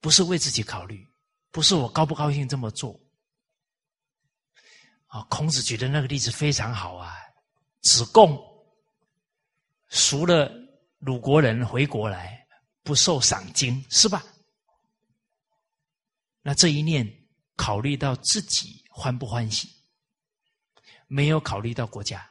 [0.00, 1.06] 不是为自己考虑，
[1.52, 2.98] 不是我高不高兴这么做。
[5.06, 7.14] 啊，孔子举的那个例子非常好啊，
[7.80, 8.40] 子贡
[9.88, 10.52] 赎了
[10.98, 12.39] 鲁国人回国来。
[12.82, 14.24] 不受赏金是吧？
[16.42, 17.06] 那这一念
[17.54, 19.68] 考虑到自己欢不欢喜，
[21.06, 22.26] 没有考虑到国家。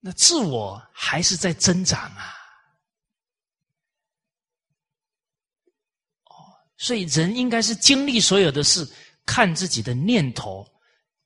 [0.00, 2.34] 那自我还是在增长啊！
[6.24, 6.34] 哦，
[6.78, 8.90] 所以人应该是经历所有的事，
[9.26, 10.66] 看自己的念头，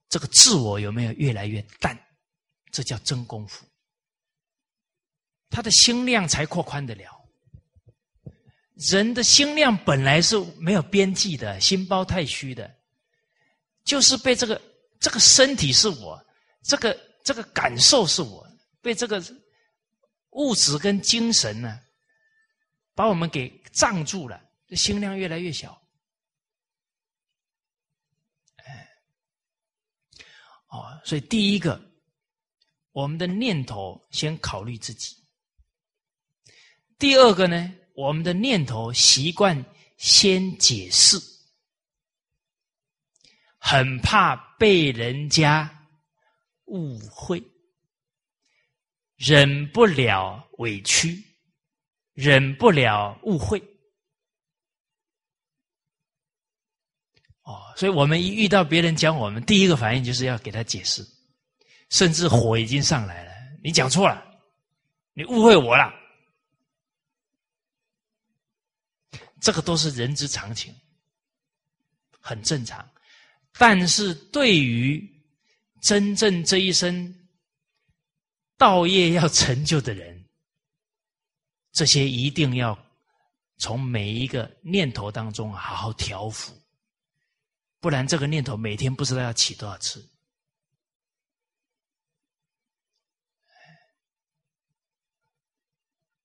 [0.08, 1.96] 这个自我有没有越来越淡，
[2.72, 3.64] 这叫真功夫。
[5.50, 7.12] 他的心量才扩宽得了。
[8.74, 12.76] 人的心量本来是没有边际的，心包太虚的，
[13.84, 14.60] 就是被这个
[15.00, 16.22] 这个身体是我，
[16.62, 18.46] 这个这个感受是我。
[18.82, 19.20] 被这个
[20.30, 21.80] 物质跟精神呢，
[22.94, 24.40] 把我们给障住了，
[24.76, 25.76] 心量越来越小。
[28.58, 28.88] 哎，
[30.68, 31.80] 哦，所以第一个，
[32.92, 35.16] 我们的念头先考虑自己；
[36.98, 39.64] 第二个呢，我们的念头习惯
[39.96, 41.18] 先解释，
[43.58, 45.88] 很怕被人家
[46.66, 47.42] 误会。
[49.16, 51.24] 忍不了委屈，
[52.12, 53.58] 忍不了误会，
[57.40, 61.02] 哦，所以我们一遇到别人讲我们，第一个反应就是要给他解释，
[61.88, 63.32] 甚至火已经上来了。
[63.64, 64.22] 你讲错了，
[65.14, 65.90] 你误会我了，
[69.40, 70.74] 这个都是人之常情，
[72.20, 72.88] 很正常。
[73.58, 75.06] 但是对于
[75.80, 77.28] 真正这一生，
[78.56, 80.28] 道业要成就的人，
[81.72, 82.78] 这些一定要
[83.58, 86.52] 从每一个念头当中好好调伏，
[87.80, 90.06] 不然这个念头每天不知道要起多少次。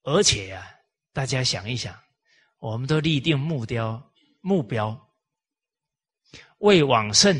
[0.03, 0.68] 而且呀，
[1.14, 1.97] 大家想一想，
[2.62, 5.09] 我们都立定目标，目标
[6.59, 7.36] 为往圣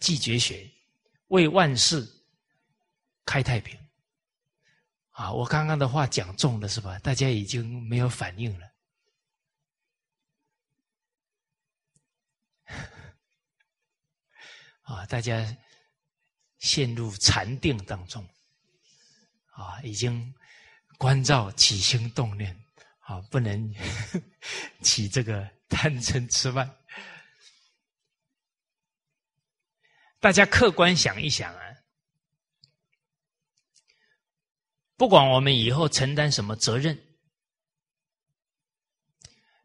[0.00, 0.68] 继绝学，
[1.28, 2.08] 为万事。
[3.24, 3.78] 开太平，
[5.10, 5.32] 啊！
[5.32, 6.98] 我刚刚的话讲重了是吧？
[6.98, 8.72] 大家已经没有反应了，
[14.82, 15.06] 啊！
[15.06, 15.56] 大家
[16.58, 18.28] 陷入禅定当中，
[19.52, 19.80] 啊！
[19.82, 20.34] 已经
[20.98, 22.61] 关照起心动念，
[23.12, 23.20] 啊！
[23.30, 23.74] 不能
[24.82, 26.78] 起这个贪嗔痴慢。
[30.18, 31.60] 大家客观想一想啊。
[34.96, 36.96] 不管我们以后承担什么责任，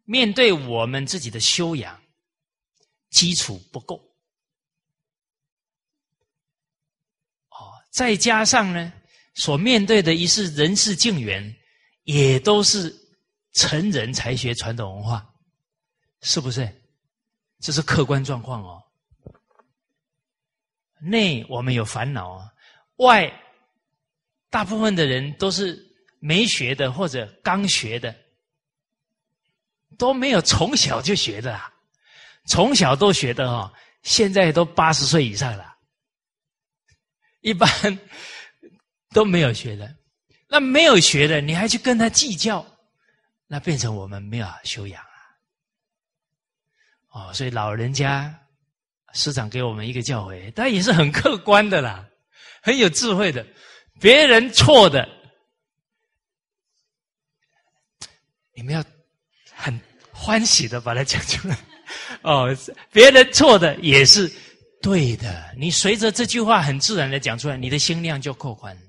[0.04, 2.02] 面对我们自己的修养
[3.12, 3.96] 基础不够，
[7.50, 8.92] 哦，再加上呢，
[9.36, 11.56] 所面对的一是人事境缘，
[12.04, 12.90] 也都是
[13.58, 15.28] 成人才学传统文化，
[16.22, 16.72] 是不是？
[17.60, 18.82] 这是客观状况哦。
[21.02, 22.54] 内我们有烦恼啊，
[22.98, 23.44] 外。
[24.50, 25.78] 大部分的人都是
[26.20, 28.16] 没学的或者刚学的，
[29.98, 31.60] 都没有从小就学的，
[32.46, 35.76] 从小都学的哈，现在都八十岁以上了，
[37.42, 37.70] 一般
[39.10, 39.94] 都没有学的。
[40.48, 42.66] 那没有学的，你还去跟他计较，
[43.48, 45.08] 那变成我们没有修养啊！
[47.30, 48.38] 哦，所以老人家
[49.14, 52.06] 师长给我们一个教诲，但也是很客观的啦，
[52.62, 53.46] 很有智慧的。
[54.00, 55.08] 别人错的，
[58.54, 58.84] 你们要
[59.54, 59.80] 很
[60.12, 61.58] 欢喜的把它讲出来。
[62.22, 62.56] 哦，
[62.92, 64.32] 别人错的也是
[64.82, 65.56] 对的。
[65.58, 68.82] 你随着这句话很自然的讲出来，你的心量就扩宽了。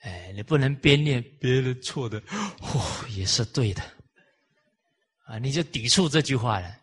[0.00, 2.18] 哎，你不能编念别人错的，
[2.60, 3.82] 哦，也是对的。
[5.26, 6.76] 啊，你就抵触这句话了。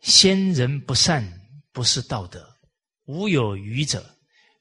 [0.00, 1.36] 先人不善。
[1.70, 2.56] 不是道德，
[3.04, 4.04] 无有愚者，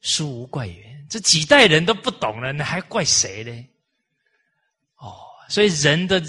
[0.02, 1.06] 殊无怪也。
[1.10, 3.68] 这几代人都不懂了，那还怪谁呢？
[4.98, 5.18] 哦，
[5.50, 6.22] 所以人的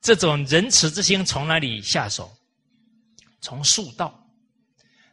[0.00, 2.36] 这种仁慈之心从哪里下手？
[3.40, 4.28] 从恕道，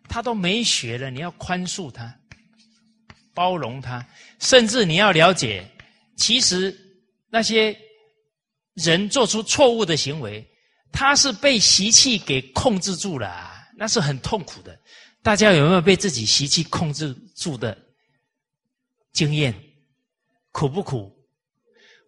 [0.09, 2.19] 他都没学了，你要宽恕他，
[3.33, 4.05] 包容他，
[4.39, 5.65] 甚至你要了解，
[6.15, 6.75] 其实
[7.29, 7.77] 那些
[8.73, 10.45] 人做出错误的行为，
[10.91, 13.49] 他是被习气给控制住了。
[13.77, 14.77] 那是很痛苦的，
[15.23, 17.75] 大家有没有被自己习气控制住的
[19.11, 19.51] 经验？
[20.51, 21.11] 苦不苦？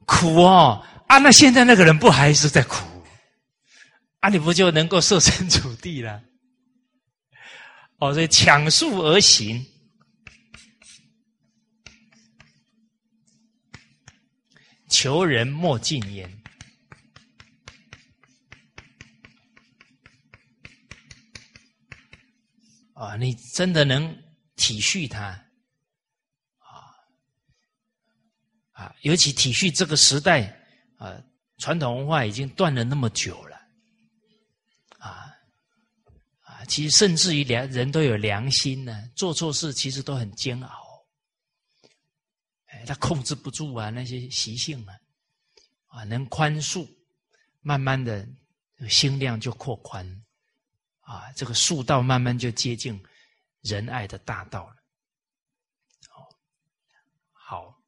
[0.05, 0.85] 苦哦！
[1.07, 2.85] 啊，那现在那个人不还是在苦？
[4.19, 6.21] 啊，你不就能够设身处地了？
[7.97, 9.65] 哦，所以抢速而行，
[14.93, 16.31] 求人莫近焉。
[22.93, 24.15] 啊，你真的能
[24.55, 25.23] 体恤他，
[26.59, 26.93] 啊
[28.71, 30.47] 啊，尤其体恤这个时代
[30.97, 31.19] 啊，
[31.57, 33.57] 传统文化已经断了那么久了，
[34.99, 35.25] 啊
[36.41, 40.82] 啊，其实甚至于良人都有良心呢，做错事其实都很煎熬，
[42.85, 44.99] 他控制不住啊那些习性啊，
[45.87, 46.87] 啊，能宽恕，
[47.61, 48.27] 慢慢的
[48.89, 50.23] 心量就扩宽。
[51.05, 53.03] 啊，这个树道慢慢就接近
[53.59, 54.75] 仁爱的大道了。
[56.15, 56.23] 哦，
[57.33, 57.83] 好，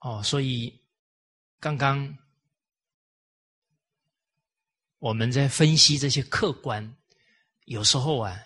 [0.00, 0.78] 哦，所以
[1.58, 2.14] 刚刚
[5.00, 6.96] 我们在分析这些客观，
[7.64, 8.38] 有时候啊，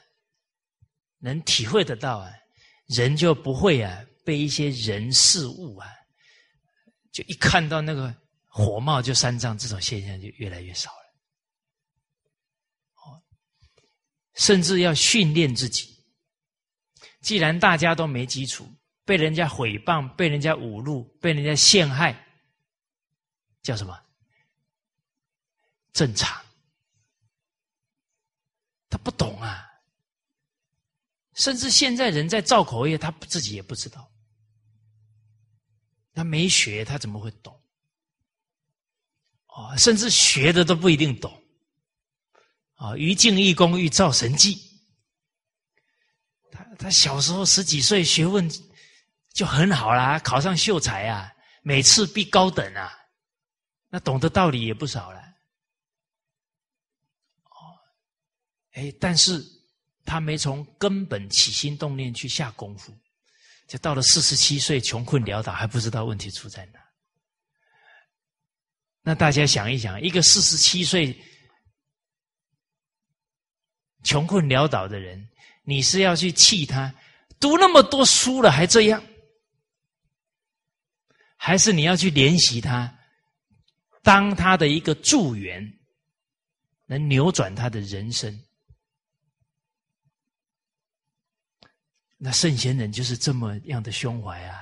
[1.18, 2.32] 能体会得到啊，
[2.86, 4.02] 人就不会啊。
[4.24, 5.86] 被一些人事物啊，
[7.12, 11.14] 就一看到那个火冒就三丈这种现象就越来越少了。
[12.94, 13.20] 哦，
[14.32, 15.94] 甚至要训练自己。
[17.20, 18.66] 既然大家都没基础，
[19.04, 22.18] 被人家毁谤、被人家侮辱、被人家陷害，
[23.60, 24.00] 叫什么？
[25.92, 26.43] 正常。
[28.94, 29.66] 他不懂啊，
[31.34, 34.08] 甚至现在人在造口业，他自己也不知道。
[36.12, 37.60] 他没学，他怎么会懂？
[39.46, 41.42] 哦，甚至学的都不一定懂。
[42.76, 44.62] 啊，于敬义公欲造神迹。
[46.52, 48.48] 他他小时候十几岁，学问
[49.32, 52.96] 就很好啦，考上秀才啊，每次必高等啊，
[53.88, 55.20] 那懂得道理也不少了。
[57.44, 57.74] 哦，
[58.74, 59.42] 哎，但是
[60.04, 62.96] 他没从根本起心动念去下功夫。
[63.66, 66.78] 就到了四十七岁，穷困潦倒，还不知道问题出在哪。
[69.00, 71.18] 那大家想一想，一个四十七岁
[74.02, 75.26] 穷困潦倒的人，
[75.62, 76.94] 你是要去气他
[77.40, 79.02] 读那么多书了还这样，
[81.36, 82.98] 还是你要去怜惜他，
[84.02, 85.78] 当他的一个助缘，
[86.86, 88.42] 能扭转他的人生？
[92.26, 94.58] 那圣贤人就是这么样的胸怀啊！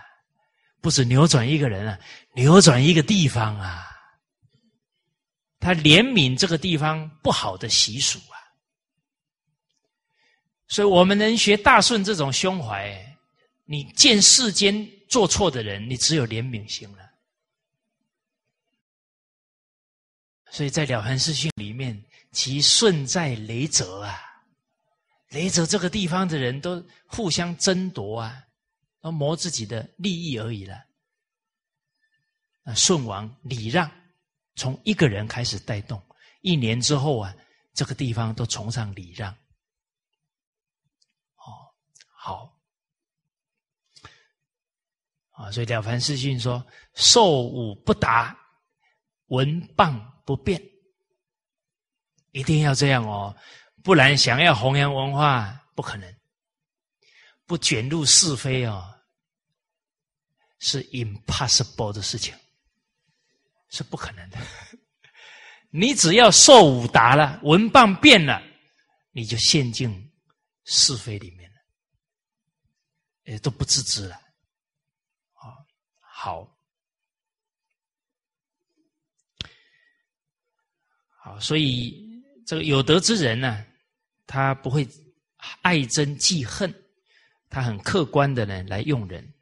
[0.80, 1.96] 不止扭转一个人啊，
[2.34, 3.86] 扭转一个地方啊！
[5.60, 8.34] 他怜悯这个地方不好的习俗啊！
[10.66, 13.00] 所以我们能学大顺这种胸怀，
[13.64, 17.08] 你见世间做错的人，你只有怜悯心了。
[20.50, 24.31] 所以在了凡四训里面，其顺在雷泽啊！
[25.32, 28.44] 雷泽这个地方的人都互相争夺啊，
[29.00, 30.84] 都谋自己的利益而已了。
[32.62, 33.90] 那舜王礼让，
[34.56, 36.00] 从一个人开始带动，
[36.42, 37.34] 一年之后啊，
[37.72, 39.32] 这个地方都崇尚礼让。
[41.36, 41.74] 哦，
[42.14, 42.60] 好，
[45.30, 46.64] 啊，所以了凡四训说：
[46.94, 48.38] 受武不达，
[49.26, 50.62] 文棒不变，
[52.32, 53.34] 一定要这样哦。
[53.82, 56.16] 不然，想要弘扬文化不可能，
[57.46, 58.94] 不卷入是非哦，
[60.60, 62.32] 是 impossible 的事情，
[63.70, 64.38] 是不可能的。
[65.74, 68.40] 你只要受武达了，文棒变了，
[69.10, 70.12] 你就陷进
[70.64, 71.56] 是非里面了，
[73.24, 74.14] 也都不自知了。
[75.32, 75.58] 啊，
[75.98, 76.56] 好，
[81.08, 83.66] 好，所以这个有德之人呢。
[84.32, 84.88] 他不会
[85.60, 86.74] 爱憎记恨，
[87.50, 89.34] 他很客观的呢来用人。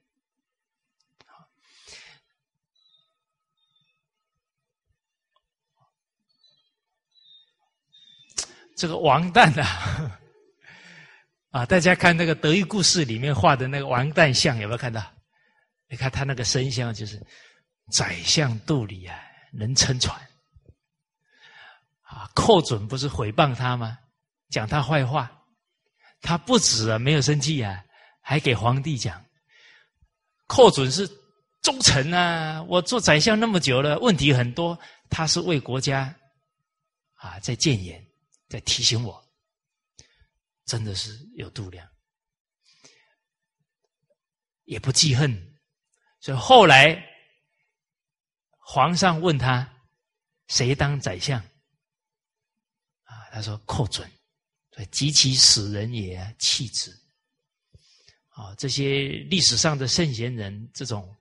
[8.75, 10.21] 这个王旦啊，
[11.61, 15.01] 啊，大家看那个德育故事里面画的那个王旦像，有没有看到？
[15.87, 17.25] 你看他那个身像，就是
[17.93, 19.17] 宰相肚里啊，
[19.53, 20.21] 能撑船。
[22.03, 23.97] 啊，寇准不是诽谤他吗？
[24.51, 25.31] 讲他坏话，
[26.21, 27.85] 他不止啊，没有生气啊，
[28.21, 29.25] 还给皇帝讲，
[30.49, 31.09] 寇准是
[31.63, 34.79] 忠臣啊，我做宰相那么久了，问题很多，
[35.09, 36.15] 他是为国家
[37.15, 38.05] 啊在谏言，
[38.49, 39.25] 在提醒我，
[40.65, 41.89] 真的是有度量，
[44.65, 45.59] 也不记恨，
[46.21, 47.01] 所以后来
[48.59, 49.69] 皇上问他
[50.49, 51.41] 谁当宰相，
[53.05, 54.11] 啊，他说寇准。
[54.87, 56.91] 极其使人也弃之。
[58.31, 61.15] 啊，这些历史上的圣贤人这种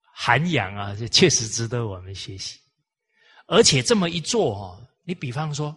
[0.00, 2.60] 涵养啊，就确实值得我们学习。
[3.46, 5.76] 而且这么一做哦，你比方说，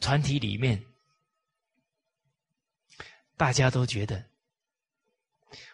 [0.00, 0.80] 团体里面
[3.36, 4.24] 大家都觉得，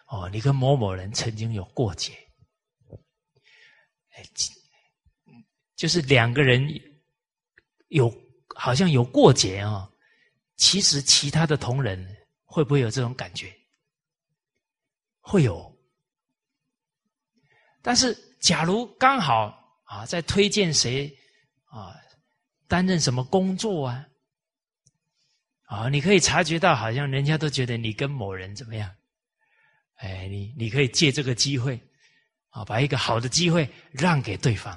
[0.07, 2.17] 哦，你跟某某人曾经有过节，
[5.75, 6.67] 就是两个人
[7.89, 8.11] 有
[8.55, 9.87] 好像有过节啊。
[10.57, 12.05] 其实其他的同仁
[12.43, 13.55] 会不会有这种感觉？
[15.21, 15.73] 会有。
[17.81, 21.15] 但是假如刚好啊，在推荐谁
[21.65, 21.95] 啊
[22.67, 24.05] 担任什么工作啊，
[25.63, 28.93] 啊，你可以察觉到，好像人家都觉得你跟某人怎么样？
[29.97, 31.79] 哎，你你可以借这个机会
[32.49, 34.73] 啊，把一个好的机会让给对方。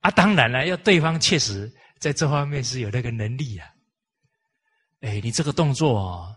[0.00, 3.68] 啊，当然了，要对方确实在这方面是有那个能力啊。
[5.00, 6.36] 哎，你这个动作哦，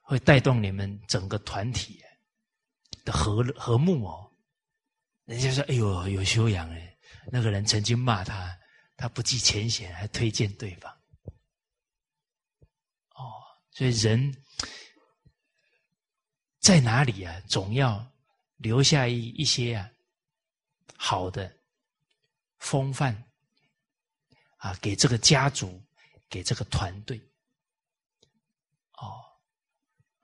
[0.00, 2.02] 会带动你们整个团体
[3.04, 4.30] 的和和睦哦。
[5.24, 6.98] 人家说：“哎呦，有修养哎，
[7.30, 8.58] 那个人曾经骂他，
[8.96, 10.92] 他不计前嫌，还推荐对方。”
[13.14, 13.40] 哦，
[13.70, 14.34] 所以人
[16.58, 18.04] 在哪里啊，总要
[18.56, 19.88] 留下一一些啊
[20.96, 21.56] 好的
[22.58, 23.14] 风范
[24.56, 25.80] 啊，给这个家族，
[26.28, 27.16] 给这个团队。
[28.94, 29.24] 哦，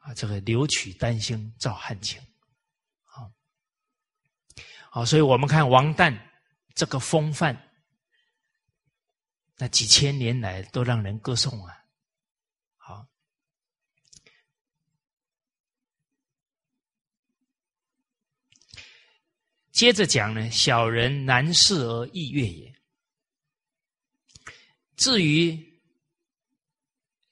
[0.07, 2.16] 啊，这个留取丹心照汗青，
[3.07, 3.26] 啊，
[4.88, 6.16] 好，所以我们看王旦
[6.76, 7.61] 这个风范，
[9.57, 11.84] 那几千年来都让人歌颂啊。
[12.76, 13.09] 好，
[19.72, 22.72] 接着讲呢，小人难事而易悦也。
[24.96, 25.66] 至于。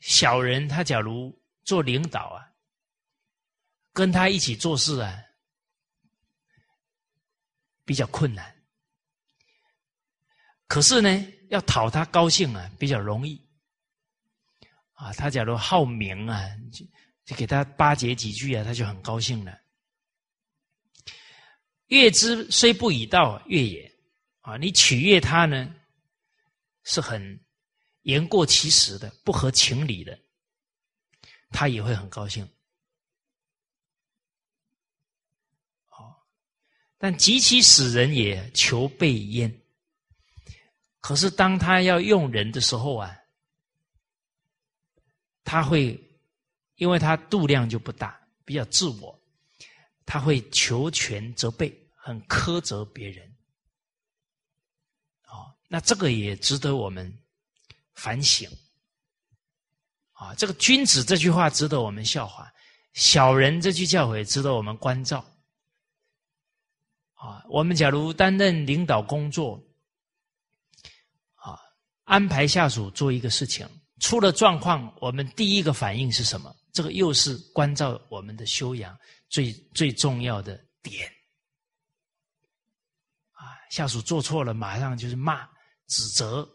[0.07, 2.53] 小人他假如做领导啊，
[3.95, 5.25] 跟他一起做事啊，
[7.87, 8.55] 比较困难。
[10.67, 13.43] 可是呢，要讨他高兴啊，比较容易。
[14.93, 16.85] 啊，他假如好名啊，就
[17.25, 19.59] 就给他巴结几句啊，他就很高兴了。
[21.87, 23.99] 悦之虽不以道悦也，
[24.41, 25.75] 啊，你取悦他呢，
[26.83, 27.41] 是很。
[28.05, 30.21] 言过其实的、不合情理的，
[31.49, 32.45] 他也会很高兴。
[35.89, 36.15] 哦，
[37.05, 39.55] 但极其使人也求备焉。
[41.01, 43.15] 可是当他要用人的时候啊，
[45.45, 46.03] 他会，
[46.77, 49.21] 因为他度量就不大，比较自我，
[50.07, 53.31] 他会求全责备，很苛责别人。
[55.27, 57.15] 哦，那这个也值得我们。
[57.93, 58.51] 反省
[60.15, 60.35] 啊！
[60.37, 62.51] 这个君子这句话值得我们笑话，
[62.95, 65.23] 小人这句教诲值得我们关照
[67.25, 67.43] 啊！
[67.49, 69.55] 我们假如担任领导工作
[71.37, 71.59] 啊，
[72.05, 73.67] 安排下属做一个事情，
[74.01, 76.55] 出了状况，我们第一个反应是什么？
[76.73, 78.99] 这个又是关照我们的修养
[79.31, 81.09] 最最重要的点
[83.33, 83.57] 啊！
[83.71, 85.49] 下属做错了，马上就是骂、
[85.87, 86.47] 指责。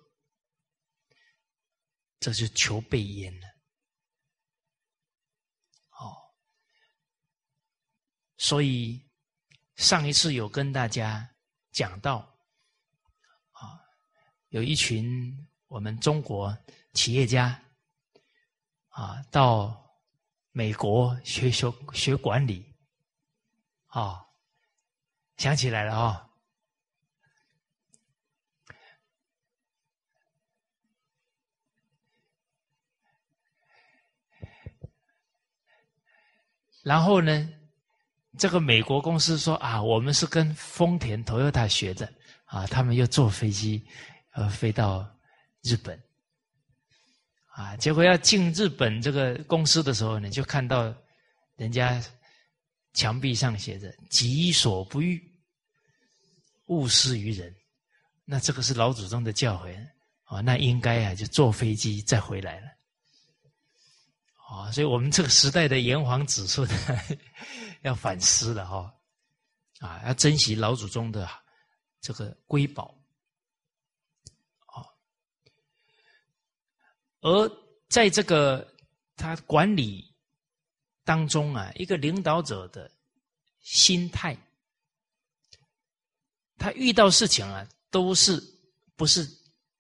[2.22, 3.47] 这是求被淹了，
[5.91, 6.11] 哦，
[8.38, 9.01] 所以
[9.80, 11.28] 上一次有跟大家
[11.72, 12.18] 讲到，
[13.52, 13.80] 啊，
[14.50, 16.56] 有一群我们中国
[16.92, 17.58] 企业家，
[18.90, 19.90] 啊，到
[20.52, 22.76] 美国学学学管理，
[23.88, 24.28] 啊，
[25.38, 26.30] 想起来了啊。
[36.84, 37.59] 然后呢，
[38.40, 42.10] 这个美国公司说啊，我们是跟丰田、Toyota 学的
[42.46, 43.86] 啊，他们又坐飞机，
[44.32, 45.06] 呃，飞到
[45.62, 46.02] 日本，
[47.48, 50.96] 啊，结果要进日本这个公司的时候呢，就看到
[51.58, 52.02] 人家
[52.94, 55.22] 墙壁上写着“己所不欲，
[56.68, 57.54] 勿施于人”，
[58.24, 59.76] 那这个是老祖宗的教诲
[60.24, 62.68] 啊，那应该啊就坐飞机再回来了。
[64.50, 66.66] 啊，所以我们这个时代的炎黄子孙
[67.82, 68.94] 要反思了哈，
[69.80, 71.30] 啊，要珍惜老祖宗的
[72.02, 72.96] 这个瑰宝，
[74.66, 74.84] 啊，
[77.22, 77.52] 而
[77.88, 78.68] 在这个
[79.16, 80.14] 他管理
[81.04, 82.92] 当中啊，一个领导者的
[83.62, 84.38] 心态，
[86.58, 88.42] 他遇到事情啊，都是
[88.96, 89.28] 不是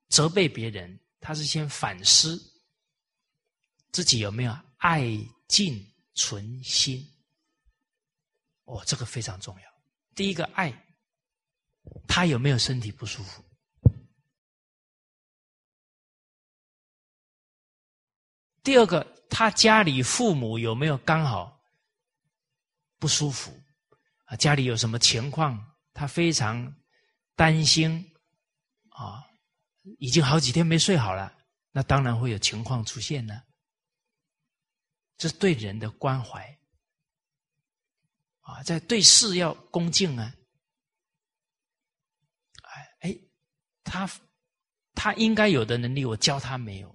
[0.07, 2.41] 责备别人，他是先反思。
[3.91, 5.03] 自己有没有爱
[5.47, 5.83] 敬
[6.13, 7.03] 存心？
[8.69, 9.67] 哦，这个非常重要。
[10.15, 10.71] 第一个爱，
[12.07, 13.43] 他有没有身体不舒服？
[18.61, 21.59] 第二个，他家里父母有没有刚好
[22.99, 23.51] 不舒服？
[24.25, 25.75] 啊，家里有什么情况？
[25.93, 26.75] 他非常
[27.35, 28.13] 担心
[28.89, 29.25] 啊，
[29.97, 31.35] 已经好几天没睡好了，
[31.71, 33.41] 那当然会有情况出现呢。
[35.17, 36.58] 这是对人的关怀
[38.49, 40.35] 啊，在对事要恭敬啊。
[42.99, 43.17] 哎，
[43.83, 44.09] 他
[44.93, 46.89] 他应该有的能力，我教他没有。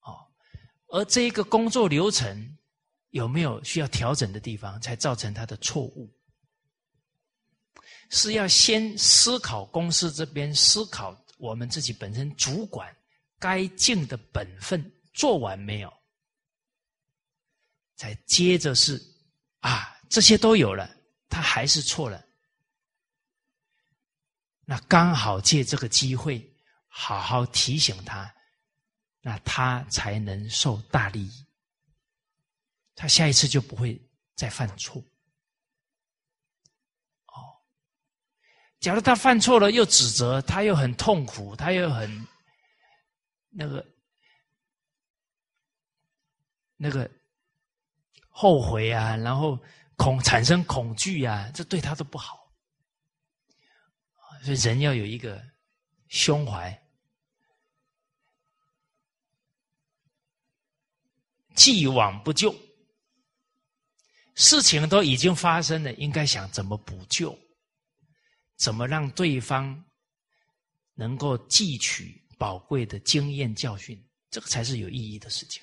[0.00, 0.16] 哦，
[0.88, 2.58] 而这一个工作流程
[3.10, 6.10] 有没有需要调整的地方，才造成他的错误？
[8.10, 12.94] 是要先思考公司这边，思考我们自己本身主管
[13.38, 14.82] 该尽的本分
[15.14, 15.92] 做完没有，
[17.94, 19.00] 再接着是
[19.60, 20.88] 啊，这些都有了，
[21.28, 22.24] 他还是错了，
[24.64, 26.52] 那刚好借这个机会
[26.88, 28.34] 好好提醒他，
[29.20, 31.46] 那他才能受大利益，
[32.94, 34.00] 他下一次就不会
[34.34, 35.00] 再犯错。
[37.26, 37.62] 哦。
[38.80, 42.26] 假如他犯错了又指责，他又很痛苦，他又很
[43.48, 43.86] 那个
[46.76, 47.08] 那个
[48.42, 49.56] 后悔啊，然后
[49.94, 52.52] 恐产生恐惧啊，这对他都不好。
[54.42, 55.40] 所以人要有一个
[56.08, 56.76] 胸怀，
[61.54, 62.52] 既往不咎。
[64.34, 67.38] 事情都已经发生了，应该想怎么补救。
[68.56, 69.84] 怎么让对方
[70.94, 74.04] 能够汲取宝贵的经验教训？
[74.30, 75.62] 这个才是有意义的事情。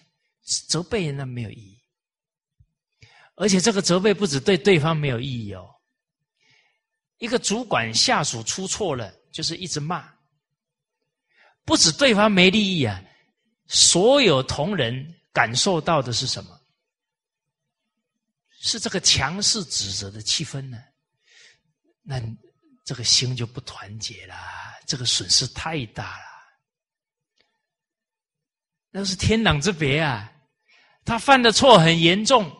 [0.70, 1.79] 责备人那没有意义，
[3.40, 5.66] 而且这个责备不止对对方没有意义哦。
[7.20, 10.08] 一个主管下属出错了，就是一直骂，
[11.64, 13.02] 不止对方没利益啊，
[13.68, 16.60] 所有同仁感受到的是什么？
[18.60, 20.78] 是这个强势指责的气氛呢？
[22.04, 22.22] 那。
[22.86, 24.36] 这个心就不团结了，
[24.88, 26.26] 这个损失太大了。
[28.90, 30.34] 那是天壤之别啊！
[31.06, 32.52] 他犯的错很严重，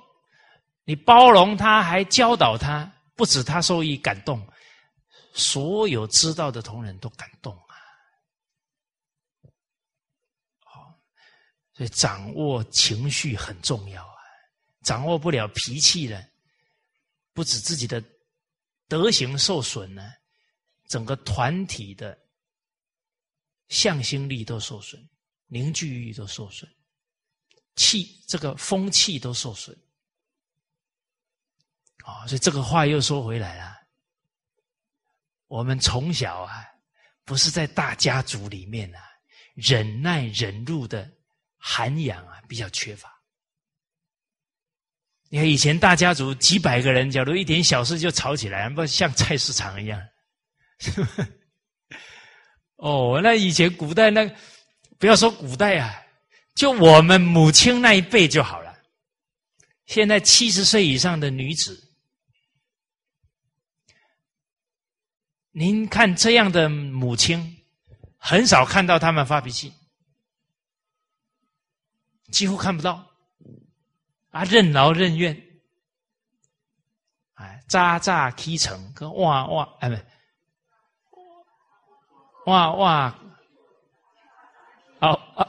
[0.90, 4.44] 你包容他，还教导他，不止他受益感动，
[5.36, 7.78] 所有知道的同仁都感动啊！
[10.66, 11.00] 好，
[11.76, 14.18] 所以掌握情绪很重要啊！
[14.82, 16.28] 掌握不了脾气了，
[17.34, 18.04] 不止自己的
[18.88, 20.12] 德行受损呢。
[20.88, 22.18] 整个团体的
[23.68, 25.08] 向心力都受损，
[25.46, 26.68] 凝聚力都受损，
[27.76, 29.80] 气这个风气都受损，
[32.10, 33.78] 啊，所以这个话又说回来了。
[35.48, 36.66] 我们从小啊，
[37.26, 39.00] 不是在大家族里面啊，
[39.56, 41.10] 忍耐忍辱的
[41.58, 43.10] 涵养啊比较缺乏。
[45.32, 50.02] 你看以前大家族几百个人，假如一点小事就吵起来，不像菜市场一样。
[52.78, 54.28] 哦，那以前古代那，
[54.98, 55.94] 不要说古代啊，
[56.56, 58.76] 就我们母亲那一辈就好了。
[59.86, 61.89] 现在七十岁以上的女子，
[65.60, 67.58] 您看这样的母亲，
[68.18, 69.74] 很少看到他们发脾气，
[72.32, 73.06] 几乎看不到，
[74.30, 75.36] 啊，任劳任怨，
[77.34, 79.98] 哎，渣渣踢成跟哇哇，哎不。
[82.50, 83.20] 哇哇，
[85.02, 85.46] 哦啊，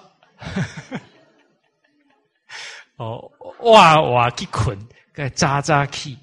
[2.96, 3.30] 哦
[3.60, 4.76] 哇哇去困，
[5.12, 6.18] 该扎扎去，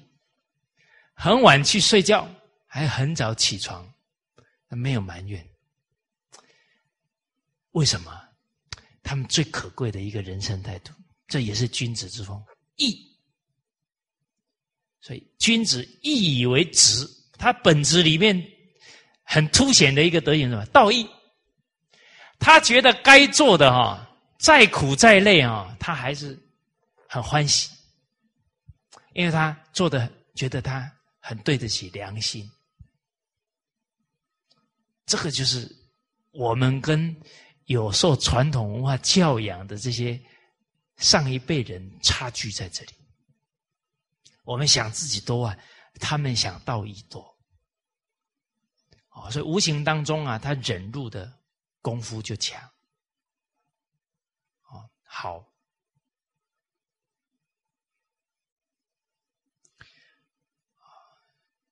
[1.14, 2.28] 很晚去睡觉，
[2.78, 3.86] 还很早起床，
[4.68, 5.44] 没有埋怨。
[7.72, 8.12] 为什么？
[9.02, 10.92] 他们最可贵的一个人生态度，
[11.26, 12.42] 这也是君子之风，
[12.76, 12.96] 义。
[15.00, 18.40] 所以君子义以为直，他本质里面。
[19.30, 20.64] 很凸显的一个德行什么？
[20.72, 21.06] 道义。
[22.38, 26.34] 他觉得该做的哈，再苦再累啊，他还是
[27.06, 27.68] 很欢喜，
[29.12, 32.50] 因为他做的觉得他很对得起良心。
[35.08, 35.66] 这个就是
[36.32, 37.18] 我们跟
[37.64, 40.22] 有受传统文化教养的这些
[40.98, 42.92] 上一辈人差距在这里。
[44.44, 45.58] 我们想自己多啊，
[45.98, 47.36] 他们想道义多。
[49.30, 51.32] 所以无形当中啊，他忍辱的
[51.80, 52.60] 功夫就强。
[55.02, 55.44] 好。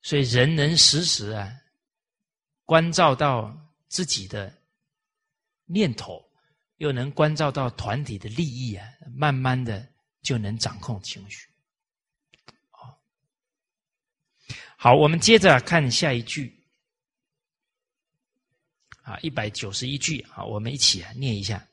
[0.02, 1.52] 所以人能时时啊，
[2.66, 3.56] 关照到
[3.88, 4.52] 自己的
[5.64, 6.22] 念头，
[6.76, 9.88] 又能关照到团体的利益啊，慢慢的
[10.20, 11.48] 就能掌控情绪。
[14.76, 16.54] 好，我们接着看下一句，
[19.02, 21.66] 啊，一百九十一句啊，我们一起啊念一下。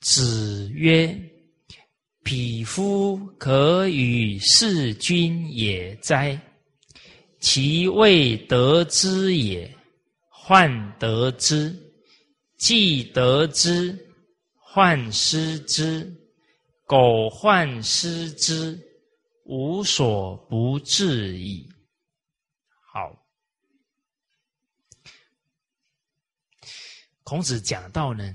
[0.00, 1.14] 子曰
[2.22, 6.40] ：“匹夫可与事君也哉？
[7.38, 9.74] 其未得之也，
[10.42, 11.70] 患得之；
[12.56, 13.94] 既得之，
[14.54, 16.16] 患失之。
[16.86, 18.76] 苟患失之，
[19.44, 21.68] 无所不至矣。”
[22.92, 23.24] 好，
[27.22, 28.34] 孔子讲到呢，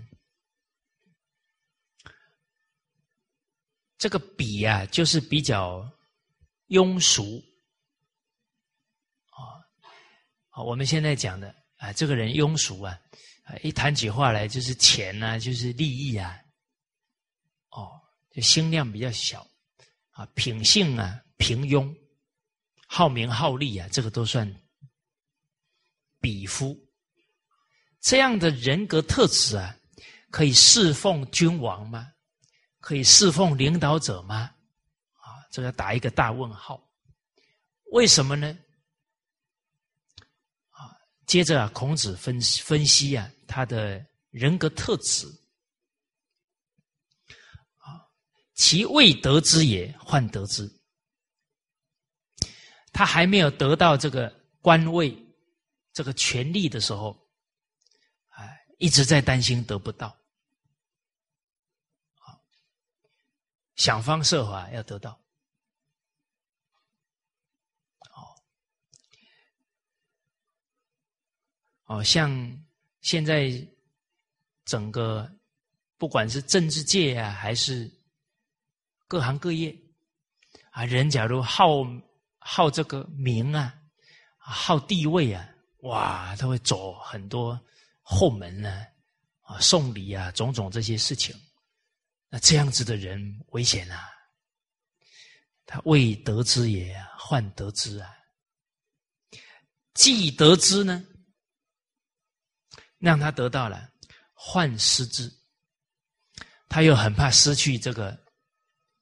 [3.97, 5.85] 这个比啊，就是比较
[6.67, 7.43] 庸俗
[9.31, 9.67] 啊。
[10.49, 12.99] 好，我们现在讲的啊，这个人庸俗啊，
[13.43, 16.39] 啊，一谈起话来就是钱啊，就是利益啊，
[17.71, 17.91] 哦，
[18.31, 19.45] 就心量比较小
[20.11, 21.93] 啊，品性啊平庸。
[22.87, 24.47] 好名好利啊，这个都算
[26.21, 26.79] 比夫。
[27.99, 29.75] 这样的人格特质啊，
[30.29, 32.11] 可以侍奉君王吗？
[32.79, 34.51] 可以侍奉领导者吗？
[35.13, 36.79] 啊，这个打一个大问号。
[37.91, 38.55] 为什么呢？
[41.25, 45.27] 接着啊，孔子分分析啊，他的人格特质。
[47.77, 48.05] 啊，
[48.53, 50.71] 其未得之也，患得之。
[52.91, 55.13] 他还没有得到这个官位、
[55.91, 57.27] 这个权力的时候，
[58.29, 60.17] 哎，一直在担心得不到，
[63.75, 65.19] 想方设法要得到，
[71.85, 72.65] 哦，像
[73.01, 73.51] 现在
[74.65, 75.31] 整个
[75.97, 77.91] 不管是政治界啊，还是
[79.07, 79.75] 各行各业
[80.71, 81.83] 啊，人假如好。
[82.47, 83.73] 好这个名啊，
[84.37, 87.59] 好地位啊，哇，他会走很多
[88.03, 88.85] 后门呢，
[89.41, 91.35] 啊，送礼啊，种种这些事情，
[92.29, 94.07] 那这样子的人危险啊！
[95.65, 98.09] 他未得之也，患得之啊；
[99.95, 101.03] 既得之呢，
[102.99, 103.89] 让他得到了，
[104.33, 105.31] 患失之，
[106.67, 108.17] 他又很怕失去这个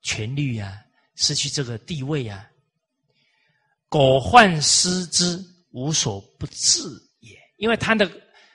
[0.02, 0.84] 权力啊，
[1.16, 2.50] 失去这个地位啊。
[3.88, 5.40] 苟患失之，
[5.70, 6.82] 无所不至
[7.20, 7.40] 也。
[7.58, 8.10] 因为他的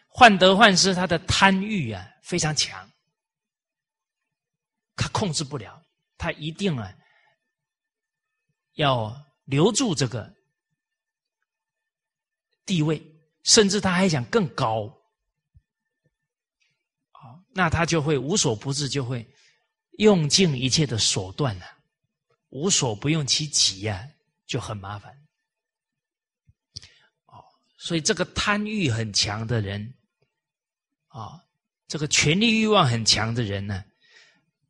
[0.08, 2.90] 患得患失，他的贪欲啊非常强，
[4.96, 5.80] 他控制不了，
[6.16, 6.92] 他一定啊
[8.74, 10.28] 要留住这个
[12.66, 13.00] 地位，
[13.44, 14.92] 甚至他还想更高。
[17.58, 19.28] 那他就会无所不至，就会
[19.98, 21.66] 用尽一切的手段啊，
[22.50, 24.08] 无所不用其极呀，
[24.46, 25.12] 就很麻烦。
[27.26, 27.42] 哦
[27.76, 29.92] 所以，这个贪欲很强的人，
[31.08, 31.42] 啊，
[31.88, 33.84] 这个权力欲望很强的人呢，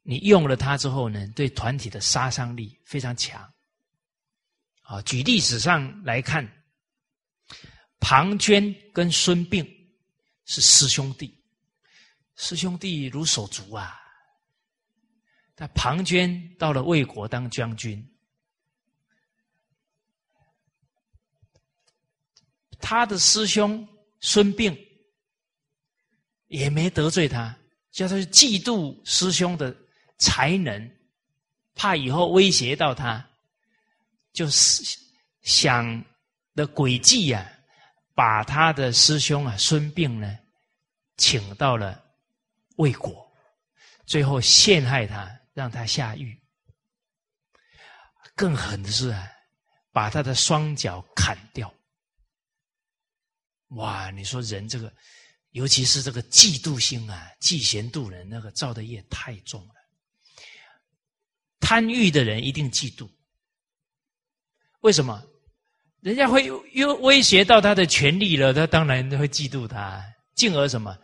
[0.02, 3.38] 你用了他之后呢，对团体的杀伤力非常强。
[4.80, 6.50] 啊，举历史上来看，
[8.00, 9.62] 庞涓跟孙膑
[10.46, 11.37] 是师兄弟，
[12.38, 14.00] 师兄弟如手足啊。
[15.54, 18.02] 他庞涓到了魏国当将军。
[22.80, 23.86] 他的师兄
[24.20, 24.78] 孙膑
[26.46, 27.54] 也没得罪他，
[27.90, 29.76] 叫他嫉妒师兄的
[30.16, 30.96] 才能，
[31.74, 33.28] 怕以后威胁到他，
[34.32, 34.96] 就是
[35.42, 36.04] 想
[36.54, 37.52] 的诡计呀，
[38.14, 40.38] 把他的师兄啊孙膑呢，
[41.16, 42.00] 请到了
[42.78, 43.30] 魏国，
[44.06, 46.36] 最后陷害他，让他下狱。
[48.34, 49.28] 更狠的是啊，
[49.92, 51.72] 把他的双脚砍掉。
[53.70, 54.10] 哇！
[54.10, 54.92] 你说人这个，
[55.50, 59.74] 尤其是这个嫉妒心啊，嫉贤妒能，那个造的业太重了。
[61.60, 63.10] 贪欲的人一定嫉妒，
[64.80, 65.22] 为什么？
[66.00, 70.00] 人家会又威胁到他的权利了，他当然会嫉妒他，
[70.36, 70.96] 进而什么？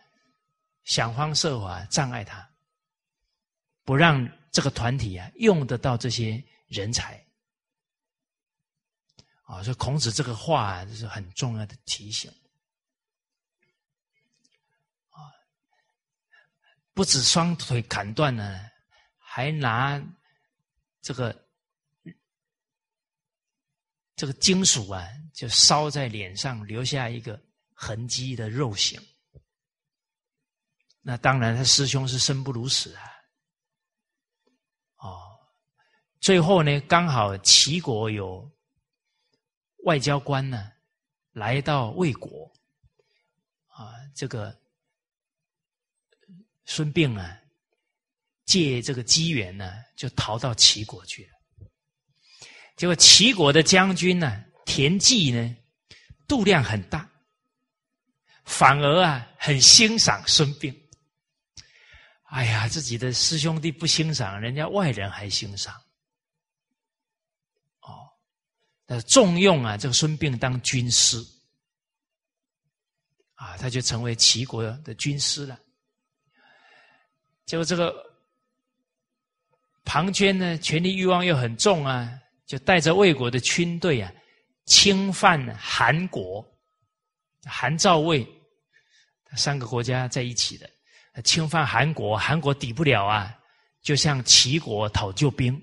[0.85, 2.49] 想方设法障碍他，
[3.82, 7.22] 不让这个团体啊用得到这些人才。
[9.43, 12.30] 啊，所以孔子这个话这是很重要的提醒。
[15.11, 15.20] 啊
[16.95, 18.70] 不止双腿砍断了，
[19.18, 20.03] 还拿
[21.03, 21.47] 这个
[24.16, 27.39] 这个金属啊，就烧在脸上，留下一个
[27.74, 28.99] 痕迹的肉形。
[31.07, 33.03] 那当然，他师兄是生不如死啊！
[34.97, 35.21] 哦，
[36.19, 38.51] 最后呢，刚好齐国有
[39.85, 40.73] 外交官呢，
[41.33, 42.51] 来到魏国，
[43.67, 44.59] 啊，这个
[46.65, 47.39] 孙膑啊，
[48.47, 51.31] 借这个机缘呢，就逃到齐国去了。
[52.77, 55.55] 结果齐国的将军呢，田忌呢，
[56.27, 57.07] 度量很大，
[58.47, 60.75] 反而啊，很欣赏孙膑。
[62.35, 65.72] 哎呀，自己的师兄弟不欣赏，人家外人还欣赏。
[67.78, 68.11] 哦，
[68.87, 71.16] 那重用啊，这个孙膑当军师，
[73.37, 75.57] 啊，他就成为齐国的军师了。
[77.47, 77.95] 结果这个
[79.85, 84.12] 庞涓呢，权力欲望又很重啊，就带着魏国的军队啊，
[84.64, 86.45] 侵犯韩国，
[87.45, 88.26] 韩赵魏
[89.37, 90.68] 三个国家在一起的。
[91.23, 93.39] 侵犯韩国，韩国抵不了啊，
[93.83, 95.55] 就向齐国讨救兵。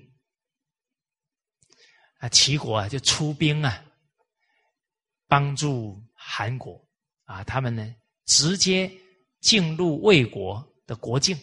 [2.18, 3.84] 啊，齐国啊就出兵啊，
[5.26, 6.80] 帮助韩国
[7.24, 7.94] 啊，他们呢
[8.26, 8.90] 直接
[9.40, 11.36] 进入魏国的国境，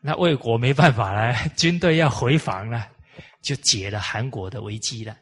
[0.00, 2.88] 那魏国没办法了， 军队要回防了，
[3.42, 5.18] 就解了韩国的危机了。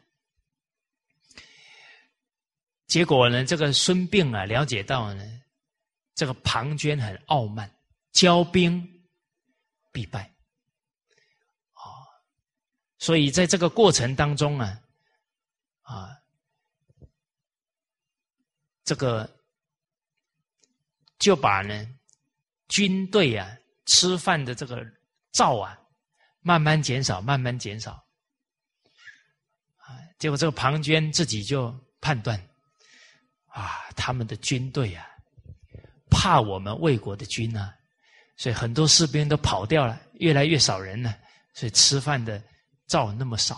[2.87, 5.41] 结果呢，这个孙膑啊了解到呢，
[6.13, 7.69] 这个庞涓很傲慢。
[8.13, 8.81] 骄兵
[9.91, 10.23] 必败，
[11.73, 11.83] 啊！
[12.97, 14.81] 所以在这个过程当中啊，
[15.81, 16.17] 啊，
[18.83, 19.29] 这个
[21.19, 21.87] 就把呢
[22.67, 23.49] 军队啊
[23.85, 24.85] 吃饭的这个
[25.31, 25.79] 灶啊
[26.41, 28.05] 慢慢减少，慢慢减少，
[30.19, 32.37] 结果这个庞涓自己就判断，
[33.47, 35.07] 啊，他们的军队啊
[36.09, 37.73] 怕我们魏国的军呢。
[38.41, 41.15] 所以很多士兵都跑掉了，越来越少人了，
[41.53, 42.43] 所以吃饭的
[42.87, 43.57] 灶那么少。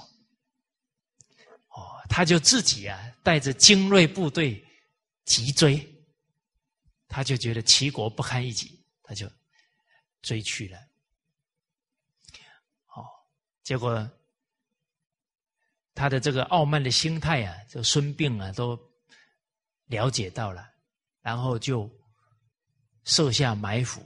[1.69, 4.61] 哦，他就自己啊带着精锐部队
[5.23, 5.79] 急追，
[7.07, 9.25] 他就觉得齐国不堪一击，他就
[10.21, 10.77] 追去了。
[12.87, 13.07] 哦，
[13.63, 14.05] 结果
[15.95, 18.77] 他的这个傲慢的心态啊，这个孙膑啊都
[19.85, 20.69] 了解到了，
[21.21, 21.89] 然后就
[23.05, 24.05] 设下埋伏。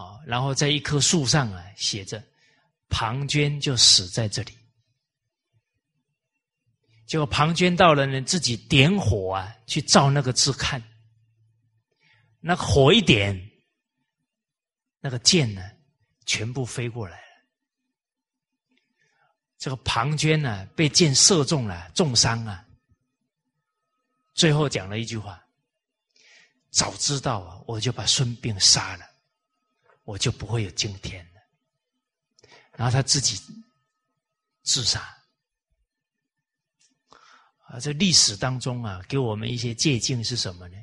[0.00, 2.22] 啊，然后在一棵树上啊，写着
[2.88, 4.56] “庞涓就死在这里”。
[7.06, 10.82] 结果庞涓到了呢，自己点火啊，去照那个字看。
[12.38, 13.50] 那火一点，
[15.00, 15.60] 那个箭呢，
[16.24, 17.26] 全部飞过来了。
[19.58, 22.64] 这个庞涓呢，被箭射中了，重伤啊。
[24.32, 25.44] 最后讲了一句话
[26.70, 29.04] ：“早知道啊，我就把孙膑杀了。”
[30.10, 31.40] 我就不会有今天了。
[32.72, 33.40] 然后他自己
[34.64, 35.00] 自杀
[37.66, 37.78] 啊！
[37.78, 40.76] 这历史当中啊，给我们一些借鉴是什么呢？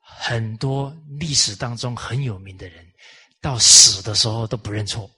[0.00, 2.90] 很多历史当中很有名的人，
[3.42, 5.10] 到死的时候都不认错，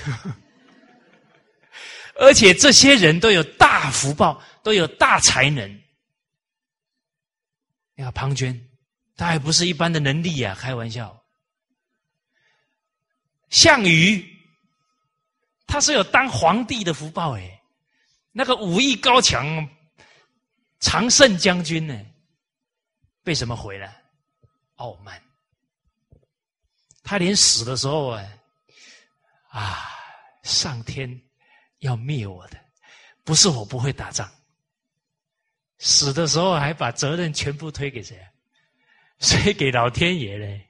[2.19, 5.71] 而且这些人都有大福报，都有大才能。
[7.95, 8.61] 你看庞涓。
[9.19, 10.55] 他还不是一般的能力啊！
[10.55, 11.21] 开玩笑，
[13.49, 14.25] 项羽
[15.67, 17.61] 他是有当皇帝的福报哎，
[18.31, 19.67] 那个武艺高强，
[20.79, 22.01] 常胜将军呢，
[23.25, 24.01] 为什么回来？
[24.75, 25.21] 傲慢，
[27.03, 28.23] 他连死的时候啊，
[29.49, 29.89] 啊，
[30.43, 31.21] 上天
[31.79, 32.57] 要灭我的，
[33.25, 34.31] 不是我不会打仗，
[35.77, 38.17] 死的时候还把责任全部推给谁？
[39.19, 40.69] 所以给老天爷嘞，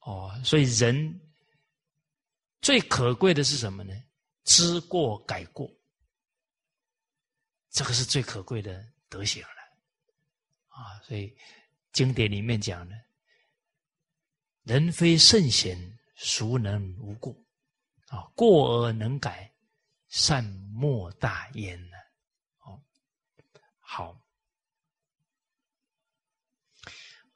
[0.00, 1.20] 哦，所以人
[2.62, 3.92] 最可贵的是什么呢？
[4.44, 5.70] 知过改过，
[7.68, 9.48] 这个是最可贵的德行了。
[10.68, 11.36] 啊，所以
[11.92, 12.96] 经典里面讲的，
[14.62, 15.78] 人非圣贤，
[16.16, 17.36] 孰能无过？
[18.06, 19.52] 啊，过而能改，
[20.08, 20.42] 善
[20.72, 21.96] 莫大焉呢。
[22.60, 22.82] 哦，
[23.80, 24.18] 好。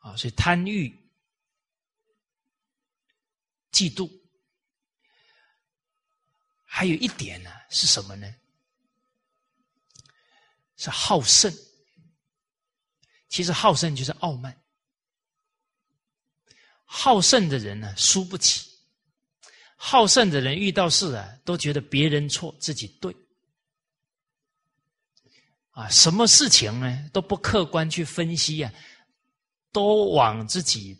[0.02, 0.90] 啊，所以贪欲、
[3.72, 4.10] 嫉妒，
[6.64, 8.32] 还有一点呢，是什么呢？
[10.76, 11.50] 是好胜。
[13.28, 14.60] 其实好胜就是傲慢，
[16.84, 18.68] 好胜的人呢，输不起。
[19.76, 23.16] 好胜的人遇到事啊，都觉得别人错，自己对。
[25.70, 28.70] 啊，什么事情呢，都不客观去分析啊，
[29.72, 30.96] 都往自己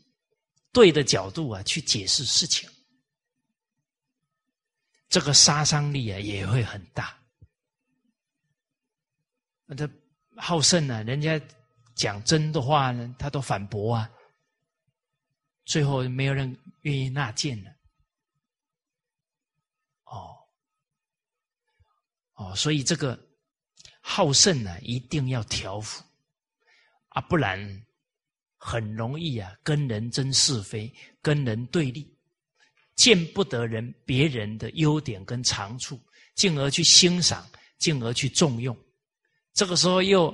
[0.73, 2.69] 对的角度啊去解释事情，
[5.09, 7.17] 这个杀伤力啊也会很大。
[9.67, 9.89] 那他
[10.37, 11.41] 好胜呢，人家
[11.95, 14.11] 讲真的话呢，他都反驳啊，
[15.65, 17.71] 最后没有人愿意纳谏了。
[22.35, 23.19] 哦，所以这个
[24.01, 26.03] 好胜呢，一定要调伏
[27.11, 27.87] 啊，不然
[28.65, 32.09] 很容易啊，跟人争是非，跟人对立，
[32.95, 36.01] 见不得人别人的优点跟长处，
[36.37, 37.45] 进而去欣赏，
[37.79, 38.77] 进而去重用。
[39.53, 40.33] 这个时候又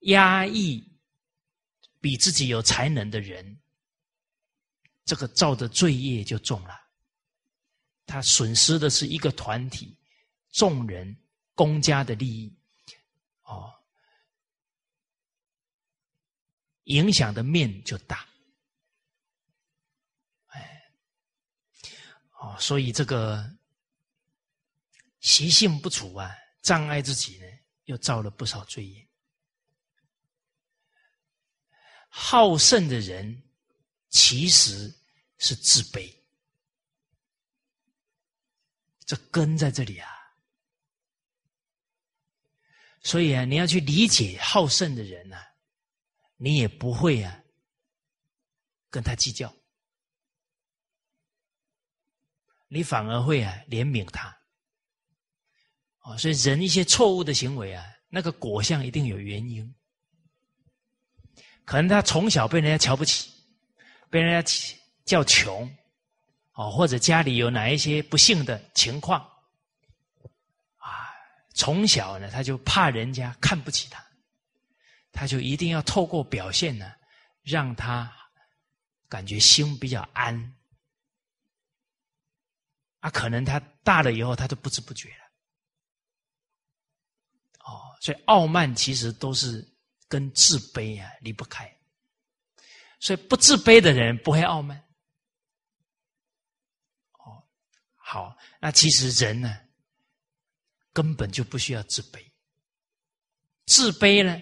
[0.00, 0.84] 压抑
[2.00, 3.58] 比自己有才能的人，
[5.04, 6.74] 这个造的罪业就重了。
[8.06, 9.96] 他损失的是一个团体，
[10.50, 11.16] 众人。
[11.54, 12.56] 公家的利益，
[13.42, 13.74] 哦，
[16.88, 18.26] 影响的面就大，
[20.46, 20.82] 哎，
[22.40, 23.46] 哦，所以这个
[25.20, 26.30] 习性不除啊，
[26.62, 27.46] 障碍自己呢，
[27.84, 29.06] 又造了不少罪业。
[32.08, 33.42] 好胜的人
[34.08, 34.90] 其实
[35.36, 36.10] 是自卑，
[39.04, 40.08] 这根在这里啊。
[43.02, 45.36] 所以啊，你要去理解好胜的人呢，
[46.38, 47.38] 你也不会啊
[48.88, 49.54] 跟他计较，
[52.68, 54.34] 你反而会啊怜悯他。
[56.02, 59.74] 哦，所以人一些错误的行为啊，那个果相一定有原因。
[61.64, 63.30] 可能他从小被人家瞧不起，
[64.08, 64.52] 被人家
[65.04, 65.70] 叫穷，
[66.52, 69.20] 哦，或者家里有哪一些不幸的情况。
[70.76, 71.10] 啊
[71.52, 74.02] 从小呢，他就怕人家看不起他，
[75.18, 76.94] 他就一定要透过表现呢，
[77.42, 78.08] 让他
[79.08, 80.56] 感觉心比较安。
[83.00, 85.24] 啊，可能他大了以后，他都不知不觉了。
[87.64, 89.68] 哦，所以傲慢其实都是
[90.06, 91.68] 跟自卑啊离不开。
[93.00, 94.80] 所以不自卑的人不会傲慢。
[97.14, 97.42] 哦，
[97.96, 99.58] 好，那其实人呢？
[100.92, 102.24] 根本就不需要自卑，
[103.66, 104.40] 自卑呢，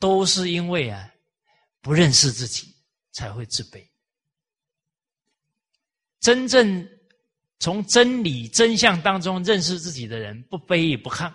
[0.00, 1.08] 都是因为啊
[1.80, 2.74] 不认识自己
[3.12, 3.88] 才会自卑。
[6.18, 6.88] 真正
[7.60, 11.32] 从真理真相当中认识自己的人，不卑也不亢。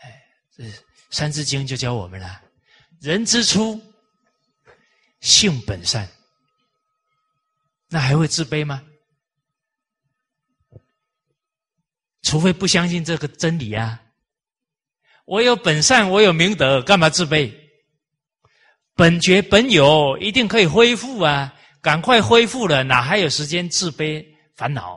[0.00, 0.22] 哎，
[0.56, 0.64] 这
[1.10, 2.42] 《三字经》就教我们了：
[3.00, 3.80] 人之初，
[5.20, 6.10] 性本善。
[7.88, 8.84] 那还会自卑吗？
[12.22, 14.02] 除非不相信这个真理啊！
[15.24, 17.52] 我有本善，我有明德，干嘛自卑？
[18.94, 21.54] 本觉本有，一定可以恢复啊！
[21.80, 24.24] 赶快恢复了，哪还有时间自卑
[24.56, 24.94] 烦恼？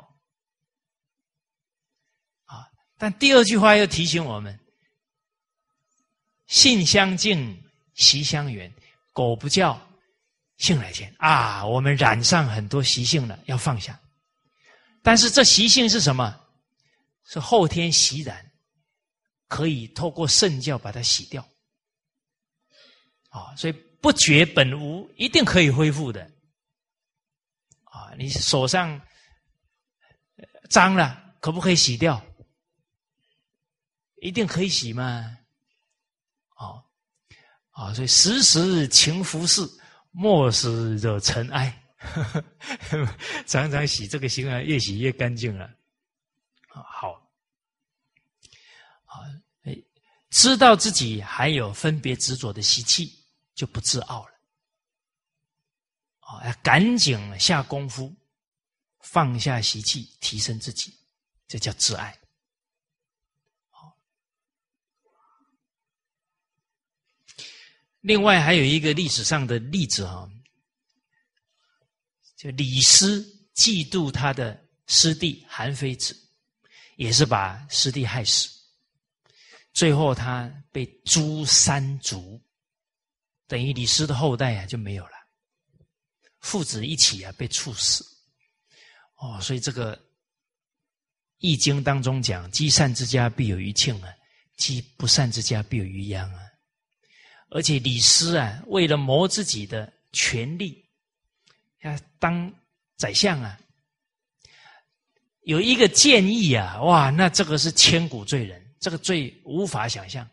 [2.46, 2.68] 啊！
[2.98, 4.60] 但第二句话又提醒我们：
[6.48, 7.64] 性相近，
[7.96, 8.74] 习相远。
[9.14, 9.82] 狗不叫，
[10.58, 11.66] 性来见啊！
[11.66, 14.00] 我们染上很多习性了，要放下。
[15.02, 16.40] 但是这习性是什么？
[17.26, 18.47] 是后天习染，
[19.48, 21.48] 可以透过圣教把它洗掉，
[23.30, 26.22] 啊，所以不觉本无，一定可以恢复的，
[27.84, 29.02] 啊，你手上
[30.70, 32.22] 脏了，可不可以洗掉？
[34.22, 35.38] 一定可以洗吗？
[36.56, 36.84] 啊，
[37.72, 39.70] 啊，所以时时勤拂拭，
[40.12, 41.84] 莫使惹尘埃，
[43.46, 45.66] 常常洗这个心啊，越洗越干净了。
[46.70, 47.14] 啊好，
[49.06, 49.22] 啊，
[49.64, 49.76] 哎，
[50.38, 54.34] 知道自己还有分别执着的习气，就不自傲了。
[56.20, 58.16] 啊，要赶紧下功夫，
[59.00, 60.94] 放下习气，提升自己，
[61.48, 62.16] 这叫自爱。
[68.02, 70.30] 另外还有一个历史上的例子啊，
[72.36, 73.24] 就李斯
[73.56, 76.16] 嫉妒他的师弟韩非子。
[76.96, 78.50] 也是把师弟害死，
[79.78, 82.42] 最后他被诛三族，
[83.46, 85.12] 等于李斯的后代啊就没有了，
[86.40, 88.04] 父子一起啊被处死。
[89.18, 89.96] 哦，所以这个
[91.38, 94.10] 《易经》当中讲：积善之家必有余庆啊，
[94.56, 96.42] 积不善之家必有余殃啊。
[97.52, 100.84] 而且李斯啊，为了谋自己的权利，
[101.84, 102.52] 要当
[102.96, 103.60] 宰相啊，
[105.42, 110.30] 有一个建议啊，哇，那这个是千古罪人，这个罪无法想象，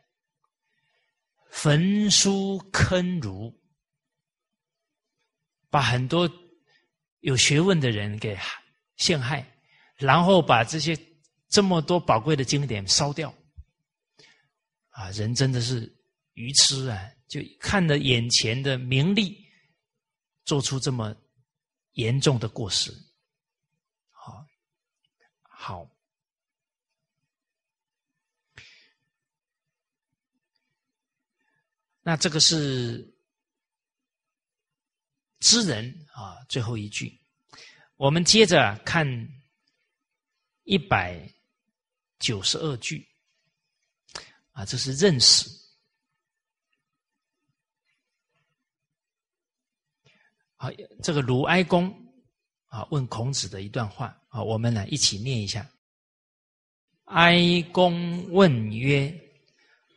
[1.51, 3.53] 焚书坑儒，
[5.71, 6.31] 把很多
[7.21, 8.39] 有学问的人给
[8.97, 9.47] 陷害，
[9.97, 10.99] 然后把这些
[11.49, 13.35] 这么多宝贵的经典烧掉，
[14.91, 15.93] 啊，人真的是。
[16.37, 19.47] 愚痴啊，就看着眼前的名利，
[20.45, 21.15] 做出这么
[21.93, 22.91] 严重的过失。
[24.11, 24.45] 好，
[25.43, 25.89] 好，
[32.07, 33.03] 那这个是
[35.41, 37.19] 知人啊，最后一句，
[37.97, 39.07] 我们接着看
[40.65, 41.27] 一百
[42.19, 43.09] 九十二句
[44.53, 45.49] 啊，这是认识。
[50.57, 50.71] 好，
[51.03, 51.91] 这个鲁哀公
[52.67, 55.67] 啊问孔子的一段话啊，我们来一起念一下。
[57.05, 59.09] 哀公问曰：“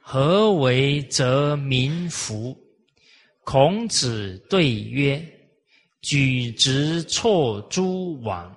[0.10, 2.58] 何为则民服？”
[3.44, 5.22] 孔子对曰
[6.00, 8.56] ：“举直错诸枉，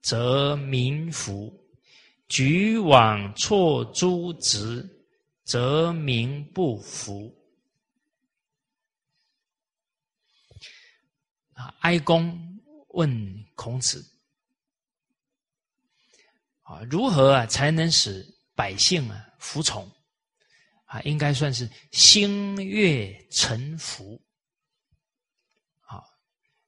[0.00, 1.52] 则民服；
[2.28, 4.88] 举枉错诸直，
[5.44, 7.30] 则民不服。”
[11.52, 12.58] 啊，哀公
[12.88, 14.02] 问孔子
[16.64, 19.86] ：“啊，如何啊才能使百姓啊服从？
[20.86, 24.20] 啊，应该算是心悦诚服。
[25.82, 26.02] 啊，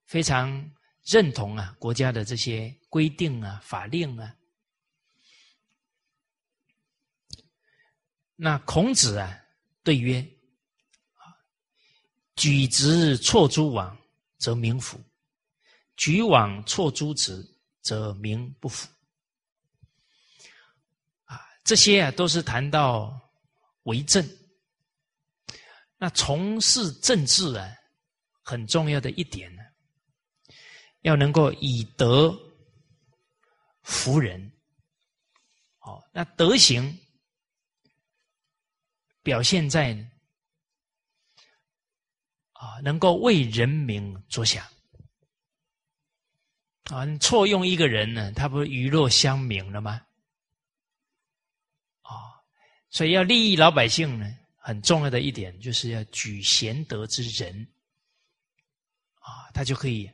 [0.04, 0.70] 非常
[1.02, 4.36] 认同啊国家的这些规定啊法令啊。
[8.36, 9.36] 那孔子啊
[9.82, 10.24] 对曰：
[12.36, 13.96] 举直错诸枉。”
[14.38, 15.00] 则民服，
[15.96, 17.44] 举枉错诸直，
[17.80, 18.88] 则民不服。
[21.24, 23.20] 啊，这些啊都是谈到
[23.88, 24.24] 为政。
[25.96, 27.68] 那从事政治啊，
[28.44, 29.62] 很重要的一点呢，
[31.00, 32.32] 要能够以德
[33.82, 34.52] 服人。
[35.78, 36.96] 好，那德行
[39.22, 39.94] 表现在。
[42.60, 44.66] 啊，能够为人民着想
[46.90, 47.04] 啊！
[47.04, 50.04] 你错用一个人呢，他不是鱼肉乡民了吗？
[52.90, 57.66] 所以要利益老百姓呢，很重要的一点就是要举贤德之人
[59.20, 60.10] 啊，他就可以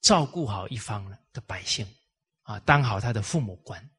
[0.00, 1.86] 照顾好一方的百姓
[2.42, 3.90] 啊，当好他的父母官。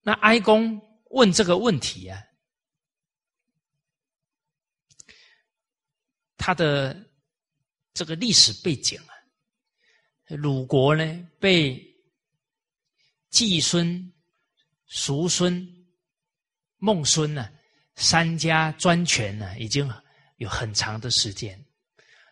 [0.00, 0.80] 那哀公
[1.10, 2.20] 问这个问题啊？
[6.36, 7.08] 他的
[7.94, 9.14] 这个历史背景啊，
[10.26, 11.91] 鲁国呢被
[13.32, 14.12] 季孙、
[14.86, 15.66] 叔孙、
[16.76, 17.48] 孟孙呢
[17.96, 19.92] 三家专权呢，已经
[20.36, 21.60] 有很长的时间。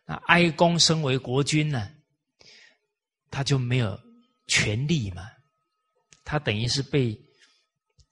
[0.05, 1.91] 那哀公身为国君呢，
[3.31, 3.99] 他就没有
[4.47, 5.29] 权力嘛，
[6.23, 7.19] 他等于是被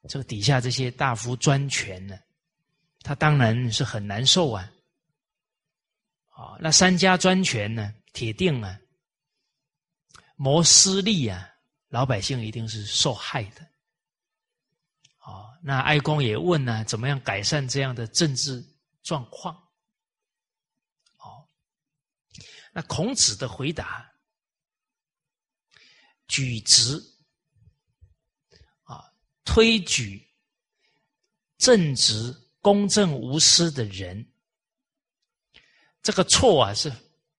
[0.09, 2.19] 这个底下这些大夫专权呢，
[3.03, 4.73] 他当然是很难受啊。
[6.31, 7.95] 啊，那三家专权呢？
[8.15, 8.79] 铁定啊，
[10.37, 11.48] 谋私利啊，
[11.89, 13.63] 老百姓一定是受害的。
[15.21, 18.65] 哦，那哀公也问呢，怎么样改善这样的政治
[19.03, 19.55] 状况？
[21.19, 21.49] 哦，
[22.73, 24.11] 那孔子的回答，
[26.29, 26.99] 举直
[28.85, 29.13] 啊，
[29.45, 30.27] 推举
[31.59, 34.27] 正直、公正、无私的人。
[36.01, 36.91] 这个错啊，是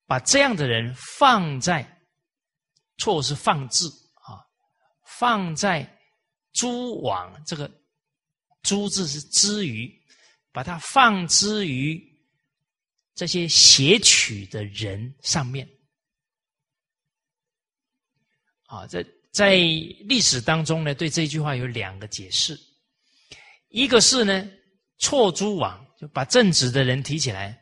[0.06, 2.04] 把这样的人放在
[2.98, 3.90] 错是放置，
[5.20, 5.86] 放在
[6.54, 7.70] 诸往这个
[8.64, 9.94] 诸字是之于，
[10.54, 12.02] 把它放之于
[13.14, 15.68] 这些邪取的人上面
[18.68, 22.58] 啊，在在历史当中呢，对这句话有两个解释，
[23.68, 24.50] 一个是呢
[25.00, 27.62] 错诸往，就把正直的人提起来。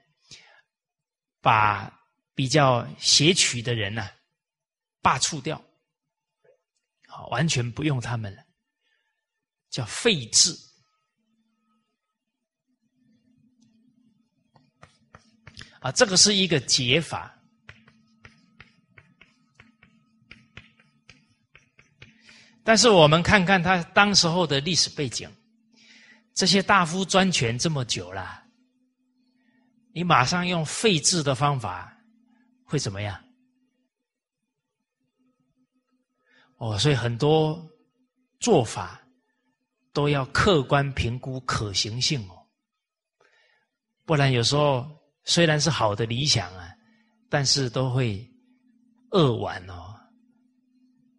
[1.40, 1.90] 把
[2.36, 4.10] 比较邪曲的人呢
[5.02, 5.64] 罢黜掉，
[7.18, 8.44] 好，完全不用他们了，
[9.72, 10.56] 叫废治。
[15.80, 17.34] 啊，这个是一个解法。
[22.64, 25.28] 但是我们看看他当时候的历史背景，
[26.36, 28.44] 这些大夫专权这么久了，
[29.92, 31.98] 你马上用废治的方法，
[32.64, 33.27] 会怎么样？
[36.58, 37.60] 哦，所以很多
[38.40, 39.02] 做法
[39.94, 42.46] 都要客观评估可行性哦，
[44.06, 44.86] 不然有时候
[45.24, 46.70] 虽然是好的理想啊，
[47.30, 48.28] 但是都会
[49.12, 49.96] 扼腕哦，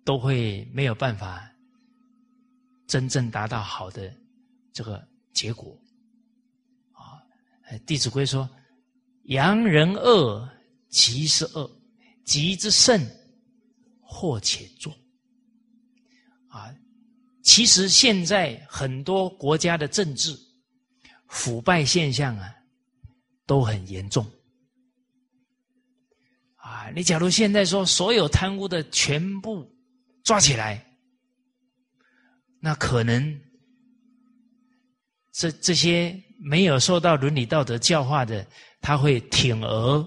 [0.04, 1.48] 都会没有办法
[2.86, 4.14] 真正达到好的
[4.72, 5.06] 这个。
[5.34, 5.78] 结果，
[6.90, 7.22] 啊，
[7.84, 8.48] 《弟子规》说
[9.30, 10.50] ：“阳人恶，
[10.88, 11.70] 吉是恶；
[12.24, 13.00] 吉之甚，
[14.00, 14.92] 或且作。”
[16.48, 16.74] 啊，
[17.42, 20.36] 其实现在很多国家的政治
[21.28, 22.54] 腐败现象啊，
[23.46, 24.24] 都很严重。
[26.56, 29.70] 啊，你假如现在说所有贪污的全部
[30.24, 30.84] 抓起来，
[32.60, 33.40] 那可能。
[35.30, 38.44] 这这些没有受到伦理道德教化的，
[38.80, 40.04] 他会铤而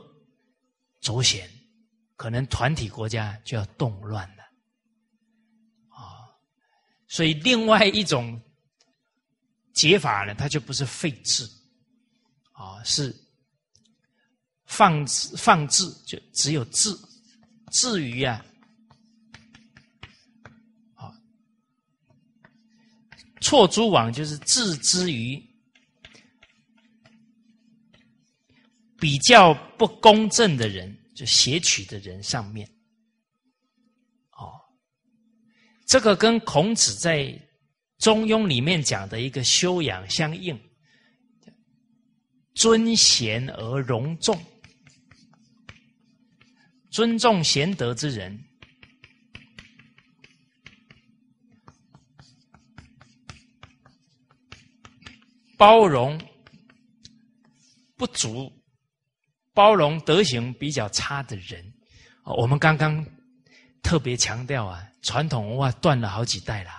[1.00, 1.50] 走险，
[2.18, 4.41] 可能团体国家就要动乱了，
[7.12, 8.42] 所以另外一种
[9.74, 11.46] 解法呢，它就不是废字，
[12.54, 13.14] 啊，是
[14.64, 16.90] 放置放置，就只有治，
[17.70, 18.46] 至于啊。
[20.96, 21.14] 啊
[23.42, 25.38] 错诸网就是置之于
[28.98, 32.66] 比较不公正的人，就邪取的人上面。
[34.32, 34.54] 哦，
[35.92, 37.18] 这个跟孔子在
[37.98, 40.58] 《中庸》里面讲的一个修养相应，
[42.56, 44.42] 尊贤而容众，
[46.92, 48.42] 尊重贤德之人。
[55.58, 56.18] 包容
[57.98, 58.50] 不足、
[59.54, 61.74] 包容德行比较差的人，
[62.24, 63.06] 我们刚刚
[63.84, 66.72] 特别强调啊，传统文化断了好几代了，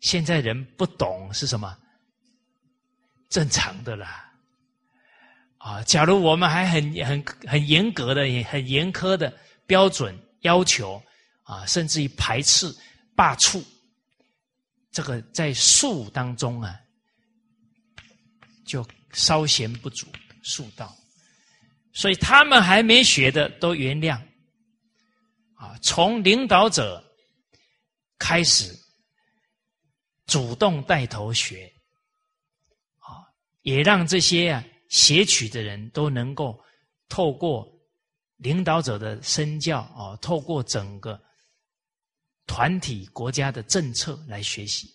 [0.00, 1.76] 现在人不懂是什么，
[3.28, 4.32] 正常的啦。
[5.58, 9.32] 啊，假如我们还很很很严格的、很严苛的
[9.66, 11.02] 标准要求
[11.44, 12.74] 啊，甚至于排斥、
[13.14, 13.62] 罢黜，
[14.90, 16.78] 这个在术当中啊。
[18.64, 20.06] 就稍嫌不足，
[20.42, 20.96] 术道，
[21.92, 24.16] 所以他们还没学的都原谅，
[25.56, 27.04] 啊，从领导者
[28.22, 28.72] 开始
[30.26, 31.66] 主动带头学，
[32.98, 33.26] 啊，
[33.62, 36.56] 也让这些啊邪曲的人都能够
[37.08, 37.68] 透过
[38.36, 41.20] 领导者的身教啊，透过整个
[42.46, 44.94] 团体国家的政策来学习，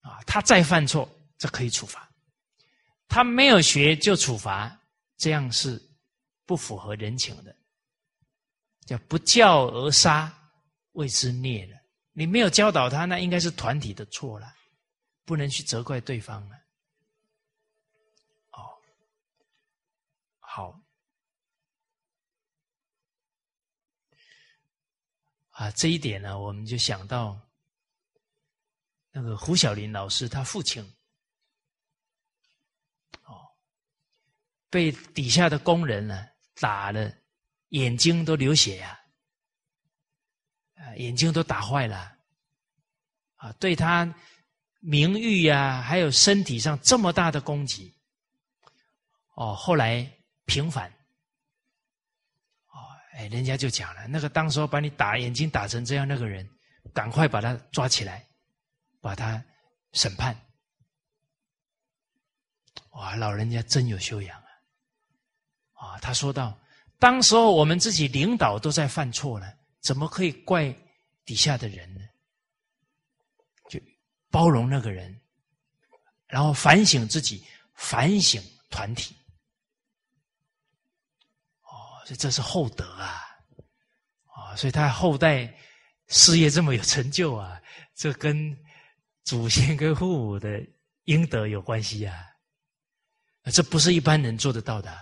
[0.00, 1.08] 啊，他再犯错，
[1.38, 2.10] 这可以处罚。
[3.06, 4.76] 他没有学就处罚，
[5.16, 5.80] 这样是
[6.44, 7.54] 不符合人情的，
[8.84, 10.36] 叫不教而杀，
[10.94, 11.83] 谓之孽了。
[12.16, 14.54] 你没有教导他，那应该是团体的错了，
[15.24, 16.56] 不能去责怪对方了。
[18.52, 18.62] 哦，
[20.38, 20.80] 好，
[25.50, 27.36] 啊，这一点呢，我们就想到
[29.10, 30.80] 那个胡小林老师他父亲
[33.24, 33.44] 哦。
[34.70, 36.28] 被底下的工人呢
[36.60, 37.12] 打了，
[37.70, 39.03] 眼睛都流血呀，
[40.96, 42.16] 眼睛都打坏了，
[43.36, 44.12] 啊，对他
[44.80, 47.94] 名誉呀，还有身体上这么大的攻击，
[49.34, 50.08] 哦，后来
[50.44, 50.88] 平反，
[52.68, 52.78] 哦，
[53.14, 56.48] 哎，人家就讲了，那个当时候把你打眼睛打成这样那个人，
[56.92, 58.26] 赶快把他抓起来，
[59.00, 59.42] 把他
[59.92, 60.36] 审判，
[62.90, 64.44] 哇，老人家真有修养。
[65.76, 66.56] 啊，他说道
[66.98, 69.54] ：“当时候我们自己领导都在犯错了，
[69.84, 70.74] 怎么可以怪
[71.26, 72.00] 底下的人呢？
[73.68, 73.78] 就
[74.30, 75.20] 包容那个人，
[76.26, 77.44] 然后反省自己，
[77.74, 79.14] 反省团体。
[81.64, 83.20] 哦，所以这是厚德啊！
[84.24, 85.54] 啊，所以他后代
[86.08, 87.60] 事业这么有成就啊，
[87.94, 88.56] 这跟
[89.22, 90.66] 祖先跟父母的
[91.04, 92.24] 应得有关系啊！
[93.52, 94.96] 这不是一般人做得到的。”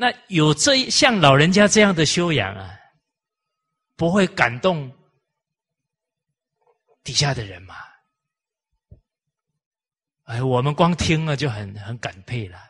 [0.00, 2.77] 那有这像老人家这样的修养啊，
[3.98, 4.90] 不会感动
[7.02, 7.74] 底下的人吗？
[10.22, 12.60] 哎，我们光听了就很很感佩了，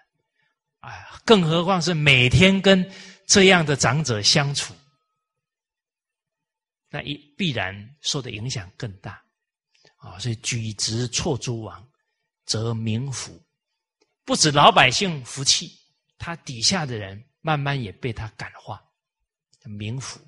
[0.81, 2.91] 哎，更何况是每天跟
[3.27, 4.75] 这样的长者相处，
[6.89, 9.23] 那一必然受的影响更大
[9.97, 10.19] 啊！
[10.19, 11.87] 所以举直错诸王
[12.47, 13.39] 则民服。
[14.25, 15.79] 不止老百姓服气，
[16.17, 18.83] 他底下的人慢慢也被他感化，
[19.65, 20.19] 民服。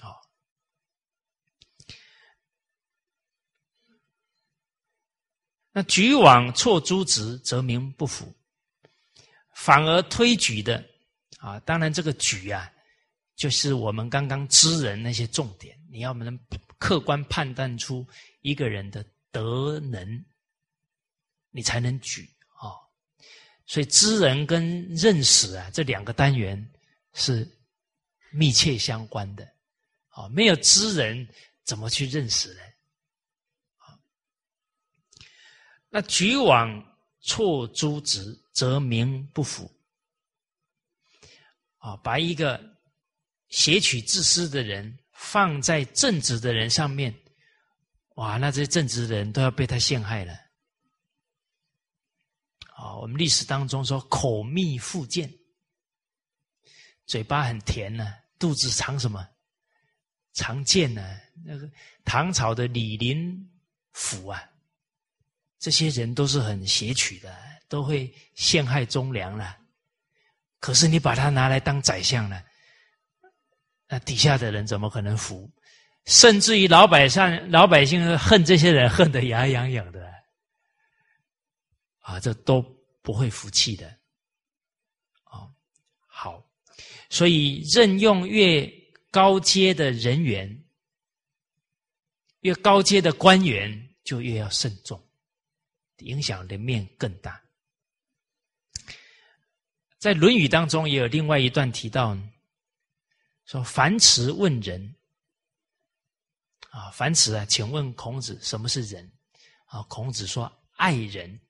[0.00, 0.12] 啊，
[5.76, 8.34] 那举往错诸职，则民不服，
[9.52, 10.82] 反而推举的
[11.36, 12.72] 啊，当然这个举啊，
[13.34, 16.38] 就是我们刚刚知人那些重点，你要能
[16.78, 18.06] 客观判断出
[18.40, 20.24] 一个人的德能。
[21.50, 22.26] 你才能举
[22.58, 22.72] 啊，
[23.66, 26.70] 所以知人跟认识啊这两个单元
[27.14, 27.46] 是
[28.30, 29.46] 密切相关的
[30.08, 31.26] 啊，没有知人
[31.64, 32.74] 怎么去认识人
[33.78, 33.96] 啊？
[35.96, 36.68] 那举往
[37.22, 39.74] 错诸子，则名不符
[41.78, 42.62] 啊，把一个
[43.48, 47.18] 挟取自私的人放在正直的人上面，
[48.16, 50.34] 哇，那这些正直的人都要被他陷害了。
[52.74, 55.32] 啊，我们历史当中说口蜜腹剑，
[57.06, 59.26] 嘴巴很甜呢，肚子藏什么？
[60.34, 61.18] 藏剑呢？
[61.42, 61.66] 那个
[62.04, 63.34] 唐朝的李林
[63.92, 64.46] 甫啊，
[65.58, 67.34] 这些人都是很邪曲的，
[67.68, 69.56] 都会陷害忠良了。
[70.60, 72.42] 可是你把他拿来当宰相了，
[73.88, 75.50] 那底下的人怎么可能服？
[76.06, 80.06] 甚至于老百姓老百姓恨这些人，恨得牙痒痒的。
[82.00, 82.62] 啊，这都
[83.02, 83.88] 不会服气的，
[85.24, 85.50] 啊，
[86.06, 86.40] 好，
[87.10, 88.64] 所以任用越
[89.10, 90.64] 高阶的人员，
[92.42, 95.04] 越高阶的官员就越要慎重，
[95.98, 97.42] 影响的面更大。
[99.98, 102.16] 在《论语》当中也有另外一段提到，
[103.44, 104.94] 说樊迟问仁，
[106.70, 109.10] 啊，樊迟啊，请问孔子什么是仁？
[109.66, 111.40] 啊，孔子说爱人。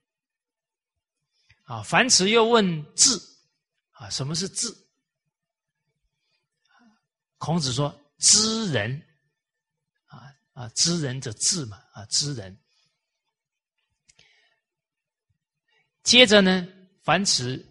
[1.64, 3.20] 啊，樊迟又问智，
[3.90, 4.72] 啊，什么是智？
[7.38, 9.02] 孔子说知人，
[10.06, 12.56] 啊啊，知人者智嘛，啊，知人。
[16.06, 16.64] 接着呢，
[17.02, 17.66] 樊迟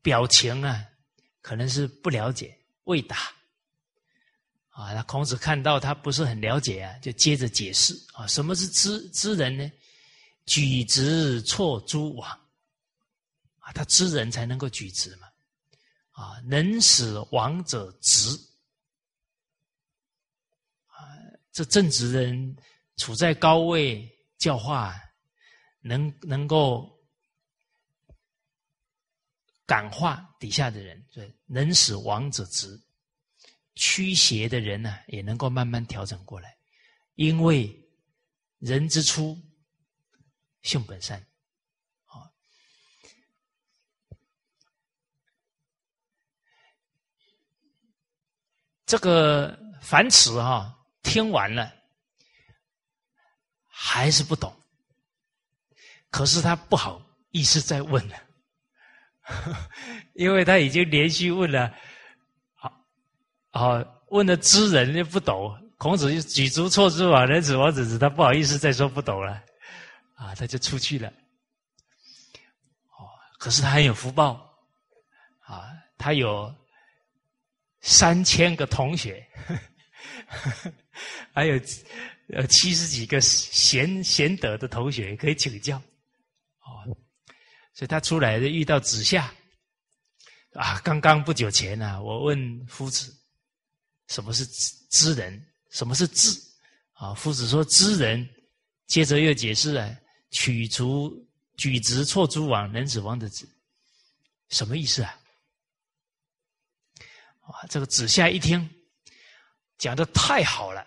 [0.00, 0.82] 表情啊，
[1.42, 3.30] 可能是不了解，未答。
[4.70, 9.70] 啊，那孔子看到他不是很了解啊，就接着解释啊，什么是知知人呢？
[10.46, 12.30] 举直错诸枉。
[13.58, 15.28] 啊，他知人才能够举直嘛，
[16.12, 18.30] 啊，能使王者直，
[20.86, 20.96] 啊，
[21.52, 22.56] 这正直人
[22.96, 24.98] 处在高位教化，
[25.82, 26.90] 能能够
[29.66, 32.80] 感化底下的人，对，能使王者直，
[33.74, 36.56] 驱邪的人呢，也能够慢慢调整过来，
[37.14, 37.74] 因为
[38.58, 39.40] 人之初，
[40.62, 41.18] 性本善。
[42.06, 42.30] 啊
[48.84, 51.72] 这个凡此哈听完了，
[53.66, 54.54] 还是不懂。
[56.10, 58.22] 可是他不好意思再问了，
[60.14, 61.72] 因为他已经连续问了，
[62.54, 62.72] 好，
[63.50, 65.56] 好问的知人就不懂。
[65.78, 69.32] 孔子就举足错之啊，人子王子子，他不好意思再说不懂了，
[70.14, 71.08] 啊，他就出去了。
[72.90, 73.06] 哦，
[73.38, 74.32] 可是他很有福报，
[75.40, 76.54] 啊，他有。
[77.84, 79.26] 三千个同学，
[81.34, 81.54] 还有
[82.28, 85.78] 呃七十几个贤贤德的同学可以请教，
[86.60, 86.96] 哦，
[87.74, 89.32] 所以他出来的遇到子夏，
[90.52, 93.14] 啊，刚刚不久前呢，我问夫子，
[94.08, 94.44] 什么是
[94.90, 95.44] 知人？
[95.70, 96.38] 什么是智？
[96.92, 98.28] 啊，夫子说知人，
[98.86, 99.96] 接着又解释了
[100.30, 101.12] 取足
[101.56, 103.48] 举直错诸枉能使王的子，
[104.50, 105.18] 什么意思啊？
[107.40, 108.68] 啊，这个子夏一听，
[109.78, 110.80] 讲的太好了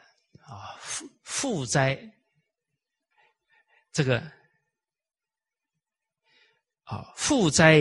[0.44, 0.78] 啊！
[0.80, 2.00] 富富哉，
[3.92, 4.24] 这个
[6.86, 7.78] 啊，富哉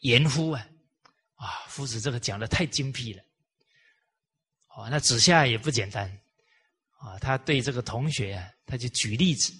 [0.00, 0.66] 言乎啊！
[1.34, 3.22] 啊，夫子这个讲的太精辟了。
[4.68, 6.08] 哦，那子夏也不简单
[6.98, 7.18] 啊！
[7.18, 9.52] 他对这个同学啊，他就举例子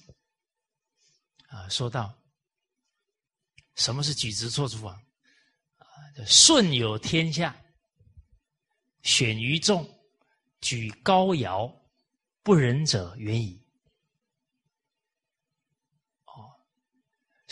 [1.48, 2.14] 啊，说到
[3.74, 4.94] 什么是举直错诸枉
[5.76, 5.86] 啊？
[6.26, 7.54] 舜有天下。
[9.02, 9.84] 选于众，
[10.60, 11.66] 举高尧，
[12.44, 13.60] 不仁者远矣。
[16.26, 16.54] 哦，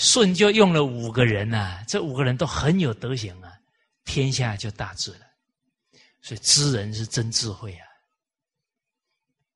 [0.01, 3.53] 舜就用了五个人呐，这五个人都很有德行啊，
[4.05, 5.27] 天下就大治了。
[6.23, 7.85] 所以知人是真智慧啊！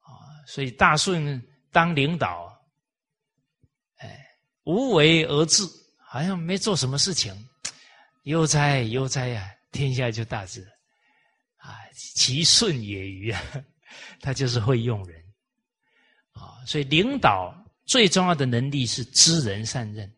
[0.00, 0.12] 啊，
[0.46, 1.42] 所以大舜
[1.72, 2.54] 当领导，
[3.96, 4.26] 哎
[4.64, 5.62] 无为而治，
[5.98, 7.34] 好像没做什么事情，
[8.24, 10.68] 悠哉悠哉呀，天下就大治了。
[11.56, 13.42] 啊，其顺也于啊，
[14.20, 15.24] 他就是会用人
[16.32, 17.54] 啊，所以领导
[17.86, 20.13] 最重要的能力是知人善任，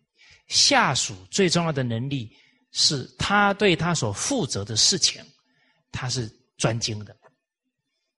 [0.47, 2.35] 下属最重要的能力
[2.73, 5.24] 是他对他所负责的事情，
[5.90, 7.16] 他是专精的，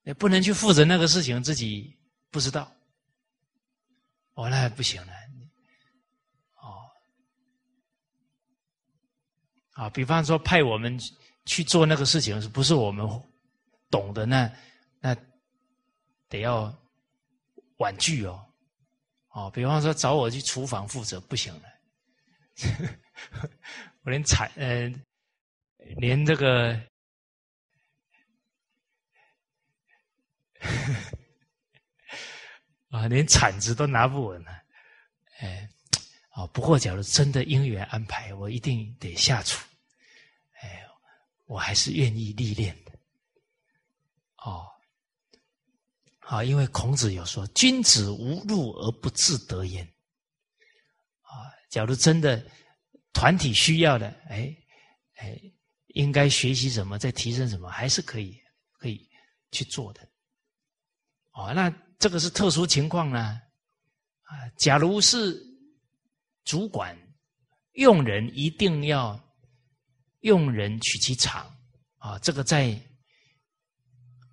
[0.02, 1.96] 也不能去负责那个事情自己
[2.30, 2.70] 不知道，
[4.34, 5.12] 哦，那不行了。
[6.56, 6.84] 哦
[9.72, 10.98] 啊，比方说派我们
[11.46, 13.06] 去做那个事情，是不是我们
[13.90, 14.26] 懂的？
[14.26, 14.52] 那
[15.00, 15.16] 那
[16.28, 16.76] 得要
[17.78, 18.44] 婉拒哦。
[19.30, 21.62] 哦，比方说找我去厨房负责，不行了。
[24.02, 24.92] 我连铲呃，
[25.96, 26.78] 连这个
[32.90, 34.50] 啊，连铲子都拿不稳了。
[35.38, 35.68] 哎，
[36.30, 39.64] 啊，不过假如真的因缘安排，我一定得下厨。
[40.60, 40.84] 哎
[41.46, 42.92] 我还是愿意历练的，
[44.36, 44.66] 哦，
[46.18, 49.88] 好，因为孔子有说：“君子无禄而不自得焉。”
[51.68, 52.44] 假如真的
[53.12, 54.56] 团体需要的，哎
[55.16, 55.40] 哎，
[55.88, 58.38] 应该学习什么，再提升什么，还是可以
[58.72, 59.08] 可以
[59.50, 60.00] 去做的。
[61.32, 63.40] 哦，那这个是特殊情况呢，
[64.22, 65.40] 啊，假如是
[66.44, 66.96] 主管
[67.72, 69.22] 用人，一定要。
[70.22, 71.48] 用人取其长，
[71.98, 72.76] 啊，这个在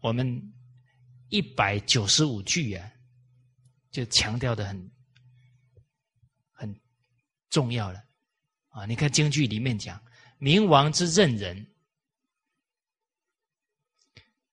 [0.01, 0.41] 我们
[1.29, 2.91] 一百九十五句啊，
[3.91, 4.91] 就强调的很
[7.55, 8.03] 重要了，
[8.67, 9.97] 啊，你看京剧里面讲，
[10.39, 11.65] 明王之任人，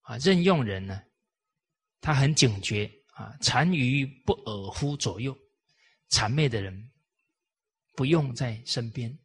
[0.02, 1.02] 啊，任用人呢，
[2.00, 5.36] 他很警觉，啊，单于不尔乎左右，
[6.10, 6.92] 谄媚的人
[7.96, 9.18] 不用在身边。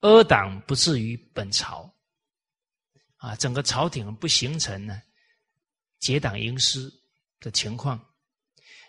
[0.00, 1.88] 阿党不至于本朝，
[3.18, 5.00] 啊，整个朝廷不形成呢
[6.00, 6.92] 结党营私
[7.38, 8.04] 的情况，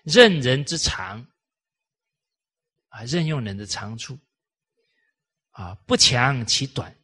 [0.02, 1.24] 任人之长，
[2.90, 4.20] 啊，任用人的长处，
[5.52, 6.96] 啊，不强其短，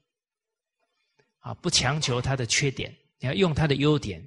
[1.39, 4.23] 啊，不强求他的缺点，你要用他的优点，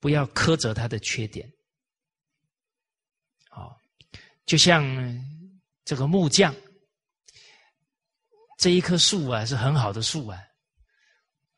[0.00, 1.50] 不要苛责他的缺点，
[3.50, 3.70] 啊，
[4.44, 4.84] 就像
[5.84, 6.54] 这个木匠。
[8.58, 10.38] 这一棵树啊，是很好的树啊，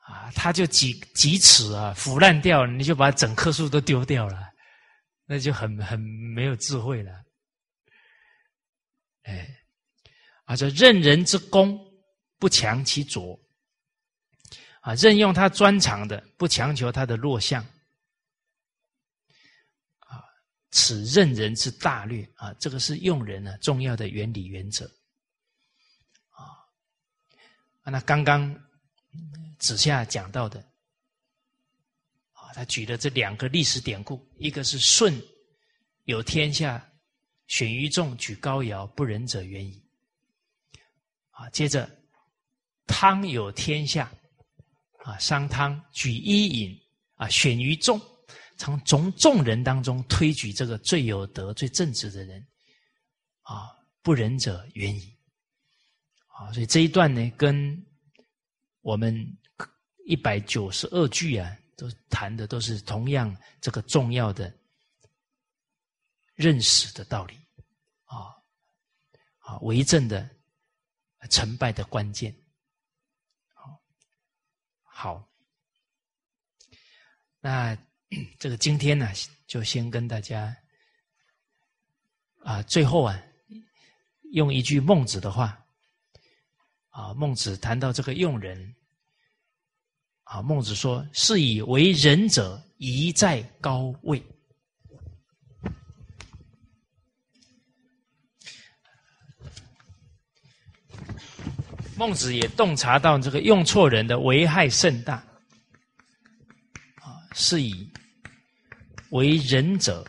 [0.06, 4.48] 啊，它就几几尺啊，腐烂掉，你就把整棵树都丢掉了，
[5.24, 7.12] 那就很很没有智慧了。
[9.22, 9.64] 哎，
[10.44, 11.78] 啊，这任人之功，
[12.38, 13.38] 不强其拙，
[14.80, 17.64] 啊，任用他专长的，不强求他的弱项，
[20.00, 20.24] 啊，
[20.70, 24.84] 此任人之大略啊，这个是用人呢重要的原理原则。
[26.30, 26.66] 啊，
[27.84, 28.52] 那刚刚
[29.58, 30.60] 子夏讲到的，
[32.32, 35.14] 啊，他举的这两个历史典故，一个是舜
[36.04, 36.91] 有天下，
[37.52, 39.78] 选于众举高尧，不仁者远矣。
[41.32, 41.86] 啊，接着
[42.86, 44.10] 汤有天下，
[45.04, 46.80] 啊，商汤举伊尹，
[47.16, 48.00] 啊，选于众，
[48.56, 52.42] 从从众人当中推举这个最有德、最正直的人，
[53.42, 53.68] 啊，
[54.00, 55.14] 不仁者远矣。
[56.28, 57.84] 啊，所以这一段呢，跟
[58.80, 59.14] 我们
[60.06, 64.50] 一百九十二句啊，都谈的都是同样这个重要的
[66.34, 67.36] 认识的道理
[68.16, 68.36] 啊
[69.38, 70.28] 啊，为政的
[71.30, 72.34] 成败的关键。
[73.54, 73.82] 好，
[74.82, 75.30] 好，
[77.40, 77.76] 那
[78.38, 79.10] 这个今天呢，
[79.46, 80.56] 就先跟大家
[82.42, 83.22] 啊，最后啊，
[84.32, 85.58] 用一句孟子的话。
[86.90, 88.76] 啊，孟子谈到这个用人，
[90.24, 94.22] 啊，孟子说：“是以为人者，宜在高位。”
[102.02, 105.14] 孟子也洞察到这个用错人的危害甚大，
[106.96, 107.88] 啊，是以
[109.10, 110.04] 为人者。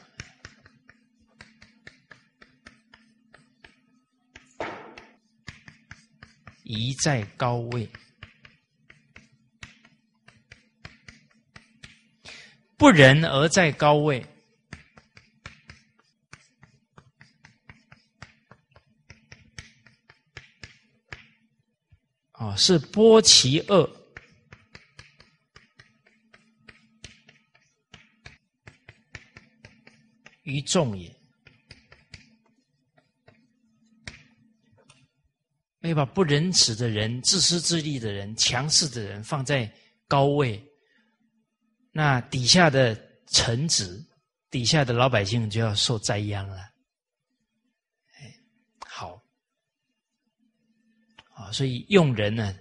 [6.63, 7.87] 宜在高位，
[12.75, 14.25] 不仁而在高位，
[22.49, 23.89] 啊，是波其恶
[30.43, 31.13] 于众也。
[35.81, 39.69] 要把不仁慈的人、自私自利的人、强势的人放在
[40.07, 40.65] 高位，
[41.91, 42.95] 那底下的
[43.27, 44.01] 臣子、
[44.49, 46.57] 底下的老百姓就要受灾殃了。
[48.13, 48.33] 哎，
[48.87, 49.21] 好，
[51.51, 52.55] 所以用人呢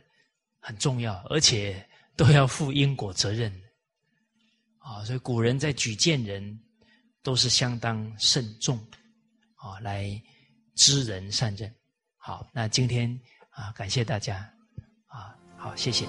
[0.60, 1.86] 很重要，而且
[2.16, 3.52] 都要负因果责任。
[4.78, 6.60] 啊，所以古人在举荐人
[7.22, 8.76] 都是相当慎重，
[9.54, 10.20] 啊，来
[10.74, 11.72] 知人善任。
[12.16, 13.16] 好，那今天
[13.50, 14.36] 啊，感谢大家，
[15.06, 16.06] 啊，好，谢谢。